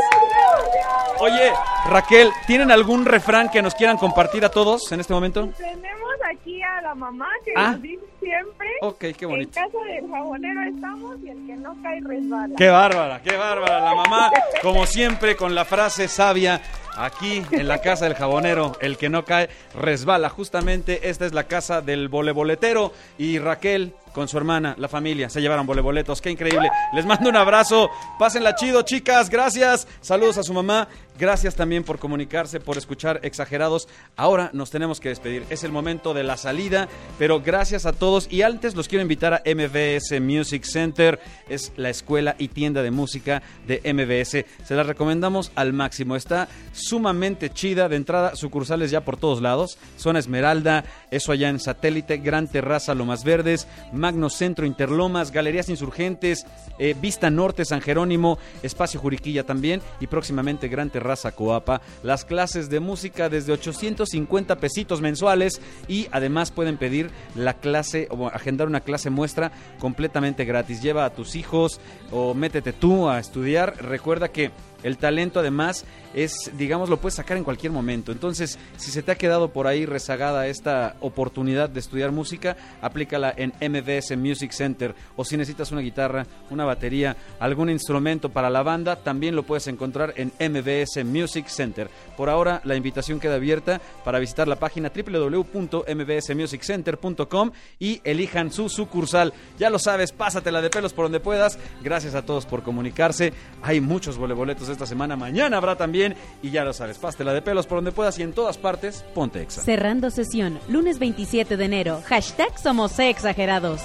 Oye, 1.20 1.52
Raquel, 1.90 2.32
¿tienen 2.46 2.72
algún 2.72 3.06
refrán 3.06 3.50
que 3.50 3.62
nos 3.62 3.76
quieran 3.76 3.98
compartir 3.98 4.46
a 4.46 4.50
todos 4.50 4.92
en 4.94 5.02
este 5.02 5.14
momento? 5.14 5.50
Tenemos 5.58 6.07
aquí 6.32 6.62
a 6.62 6.82
la 6.82 6.96
mamá 6.96 7.28
que 7.46 7.52
Ah. 7.56 7.72
nos 7.72 7.82
dice 7.82 8.04
siempre. 8.20 8.68
Ok, 8.82 9.06
qué 9.18 9.26
bonito. 9.26 9.60
En 9.60 9.66
casa 9.72 9.84
del 9.86 10.10
jabonero 10.10 10.62
estamos 10.64 11.16
y 11.24 11.30
el 11.30 11.46
que 11.48 11.56
no 11.56 11.76
cae 11.82 12.00
resbala. 12.02 12.56
Qué 12.58 12.68
bárbara, 12.70 13.22
qué 13.22 13.36
bárbara. 13.38 13.80
La 13.82 13.96
mamá, 13.96 14.32
como 14.62 14.86
siempre, 14.86 15.36
con 15.36 15.56
la 15.56 15.66
frase 15.66 16.08
sabia. 16.08 16.62
Aquí 17.00 17.44
en 17.52 17.68
la 17.68 17.80
casa 17.80 18.06
del 18.06 18.16
jabonero, 18.16 18.72
el 18.82 18.98
que 18.98 19.08
no 19.08 19.24
cae 19.24 19.50
resbala. 19.80 20.30
Justamente 20.30 21.10
esta 21.10 21.28
es 21.28 21.34
la 21.34 21.44
casa 21.44 21.82
del 21.82 22.08
voleboletero 22.10 22.92
y 23.20 23.38
Raquel 23.38 23.94
con 24.18 24.28
su 24.28 24.36
hermana, 24.36 24.74
la 24.80 24.88
familia, 24.88 25.30
se 25.30 25.42
llevaron 25.42 25.68
voleboletos. 25.68 26.22
Qué 26.22 26.32
increíble. 26.32 26.72
Les 26.92 27.06
mando 27.06 27.30
un 27.30 27.36
abrazo. 27.36 27.92
Pásenla 28.18 28.56
chido, 28.56 28.82
chicas. 28.82 29.30
Gracias. 29.30 29.88
Saludos 30.02 30.40
a 30.40 30.44
su 30.44 30.56
mamá. 30.56 30.88
Gracias 31.20 31.56
también 31.56 31.84
por 31.84 32.00
comunicarse, 32.00 32.60
por 32.60 32.78
escuchar 32.78 33.20
exagerados. 33.22 33.88
Ahora 34.16 34.50
nos 34.54 34.72
tenemos 34.72 35.00
que 35.00 35.10
despedir. 35.10 35.46
Es 35.52 35.64
el 35.64 35.72
momento 35.72 36.16
de 36.16 36.24
la 36.24 36.36
salida, 36.36 36.88
pero 37.20 37.42
gracias 37.42 37.86
a 37.86 37.94
todos. 37.94 38.28
Y 38.32 38.42
antes 38.42 38.76
los 38.76 38.88
quiero 38.88 39.04
invitar 39.04 39.36
a 39.36 39.44
MBS 39.46 40.20
Music 40.20 40.64
Center. 40.64 41.20
Es 41.48 41.72
la 41.76 41.92
escuela 41.92 42.36
y 42.40 42.48
tienda 42.48 42.82
de 42.82 42.90
música 42.90 43.44
de 43.68 43.82
MBS. 43.94 44.46
Se 44.66 44.76
la 44.76 44.82
recomendamos 44.82 45.52
al 45.54 45.74
máximo. 45.74 46.16
Está 46.16 46.48
sumamente 46.72 47.52
chida. 47.52 47.88
De 47.88 47.98
entrada, 47.98 48.36
sucursales 48.36 48.90
ya 48.90 49.02
por 49.02 49.18
todos 49.18 49.44
lados. 49.44 49.78
Zona 49.98 50.18
Esmeralda, 50.18 50.86
eso 51.12 51.32
allá 51.32 51.50
en 51.50 51.60
Satélite, 51.60 52.18
Gran 52.18 52.48
Terraza, 52.48 52.96
Lomas 52.96 53.24
Verdes, 53.24 53.68
Magno 54.08 54.30
Centro 54.30 54.66
Interlomas, 54.66 55.34
Galerías 55.34 55.68
Insurgentes, 55.68 56.46
eh, 56.80 56.96
Vista 56.98 57.30
Norte 57.30 57.66
San 57.66 57.82
Jerónimo, 57.82 58.38
Espacio 58.64 59.02
Juriquilla 59.02 59.44
también 59.44 59.82
y 60.00 60.08
próximamente 60.08 60.70
Gran 60.70 60.90
Terraza 60.90 61.34
Coapa. 61.34 61.82
Las 62.04 62.24
clases 62.24 62.70
de 62.70 62.80
música 62.80 63.28
desde 63.28 63.52
850 63.52 64.56
pesitos 64.60 65.02
mensuales 65.02 65.60
y 65.90 66.08
además 66.14 66.52
pueden 66.52 66.78
pedir 66.78 67.12
la 67.36 67.56
clase 67.56 68.08
o 68.10 68.28
agendar 68.28 68.68
una 68.68 68.80
clase 68.80 69.10
muestra 69.10 69.52
completamente 69.78 70.46
gratis. 70.46 70.82
Lleva 70.82 71.04
a 71.04 71.10
tus 71.10 71.36
hijos 71.36 71.82
o 72.10 72.34
métete 72.34 72.72
tú 72.72 73.10
a 73.10 73.20
estudiar. 73.20 73.76
Recuerda 73.84 74.30
que 74.30 74.52
el 74.88 74.98
talento 74.98 75.40
además 75.40 75.86
es, 76.14 76.52
digamos, 76.58 76.90
lo 76.90 76.98
puedes 76.98 77.16
sacar 77.16 77.38
en 77.38 77.44
cualquier 77.44 77.72
momento. 77.72 78.12
Entonces, 78.12 78.60
si 78.78 78.92
se 78.92 79.02
te 79.04 79.12
ha 79.12 79.16
quedado 79.16 79.50
por 79.50 79.68
ahí 79.68 79.86
rezagada 79.86 80.48
esta 80.48 80.96
oportunidad 81.02 81.70
de 81.70 81.80
estudiar 81.80 82.12
música, 82.12 82.58
aplícala 82.82 83.32
en 83.36 83.54
MBS 83.60 84.16
Music 84.18 84.52
Center. 84.52 84.96
O 85.16 85.26
si 85.26 85.38
necesitas 85.38 85.72
una 85.72 85.82
guitarra, 85.82 86.26
una 86.50 86.66
batería, 86.66 87.16
algún 87.40 87.70
instrumento 87.70 88.30
para 88.30 88.50
la 88.50 88.64
banda, 88.64 88.96
también 88.96 89.36
lo 89.36 89.44
puedes 89.44 89.68
encontrar 89.68 90.16
en 90.16 90.32
MBS 90.40 91.06
Music 91.06 91.46
Center. 91.48 91.90
Por 92.16 92.30
ahora, 92.30 92.62
la 92.64 92.76
invitación 92.76 93.20
queda 93.20 93.36
abierta 93.36 93.80
para 94.04 94.18
visitar 94.20 94.48
la 94.48 94.56
página 94.56 94.92
www.mbsmusiccenter.com 94.96 97.52
y 97.80 98.02
elijan 98.04 98.52
su 98.52 98.70
sucursal. 98.70 99.34
Ya 99.60 99.70
lo 99.70 99.78
sabes, 99.80 100.14
pásatela 100.14 100.62
de 100.62 100.70
pelos 100.70 100.94
por 100.94 101.06
donde 101.06 101.20
puedas. 101.20 101.58
Gracias 101.84 102.16
a 102.16 102.26
todos 102.26 102.46
por 102.46 102.64
comunicarse. 102.64 103.34
Hay 103.62 103.82
muchos 103.82 104.18
boletos 104.18 104.70
esta 104.78 104.86
semana. 104.86 105.16
Mañana 105.16 105.58
habrá 105.58 105.76
también. 105.76 106.16
Y 106.42 106.52
ya 106.52 106.64
lo 106.64 106.72
sabes, 106.72 106.98
pastela 106.98 107.34
de 107.34 107.42
pelos 107.42 107.68
por 107.68 107.80
donde 107.80 107.92
puedas 107.92 108.18
y 108.20 108.24
en 108.24 108.34
todas 108.34 108.58
partes, 108.58 109.04
ponte 109.14 109.42
exa. 109.42 109.62
Cerrando 109.62 110.10
sesión, 110.10 110.60
lunes 110.70 111.00
27 111.00 111.58
de 111.58 111.66
enero. 111.66 112.02
Hashtag 112.06 112.58
Somos 112.58 112.98
Exagerados. 113.00 113.82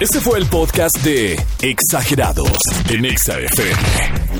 Este 0.00 0.20
fue 0.20 0.38
el 0.38 0.46
podcast 0.46 0.96
de 0.98 1.44
Exagerados 1.60 2.62
en 2.88 3.04
Exa 3.04 3.36
FM. 3.40 3.82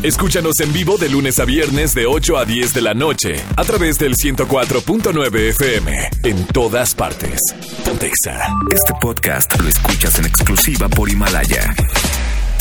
Escúchanos 0.05 0.61
en 0.61 0.73
vivo 0.73 0.99
de 0.99 1.09
lunes 1.09 1.41
a 1.41 1.45
viernes 1.45 1.97
de 1.97 2.07
8 2.07 2.39
a 2.39 2.45
10 2.45 2.75
de 2.75 2.81
la 2.81 2.95
noche 2.95 3.35
a 3.57 3.65
través 3.65 3.99
del 3.99 4.15
104.9 4.15 5.37
FM 5.49 6.11
en 6.23 6.47
todas 6.47 6.95
partes. 6.95 7.41
Pontexa. 7.85 8.55
Este 8.71 8.93
podcast 9.01 9.61
lo 9.61 9.69
escuchas 9.69 10.17
en 10.21 10.27
exclusiva 10.27 10.89
por 10.89 11.11
Himalaya. 11.11 11.75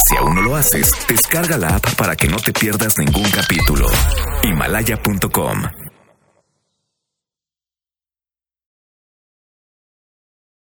Si 0.09 0.17
aún 0.17 0.33
no 0.33 0.41
lo 0.41 0.55
haces, 0.55 0.91
descarga 1.07 1.59
la 1.59 1.75
app 1.75 1.93
para 1.97 2.15
que 2.15 2.27
no 2.27 2.37
te 2.37 2.51
pierdas 2.51 2.97
ningún 2.97 3.29
capítulo. 3.29 3.85
Himalaya.com 4.41 5.86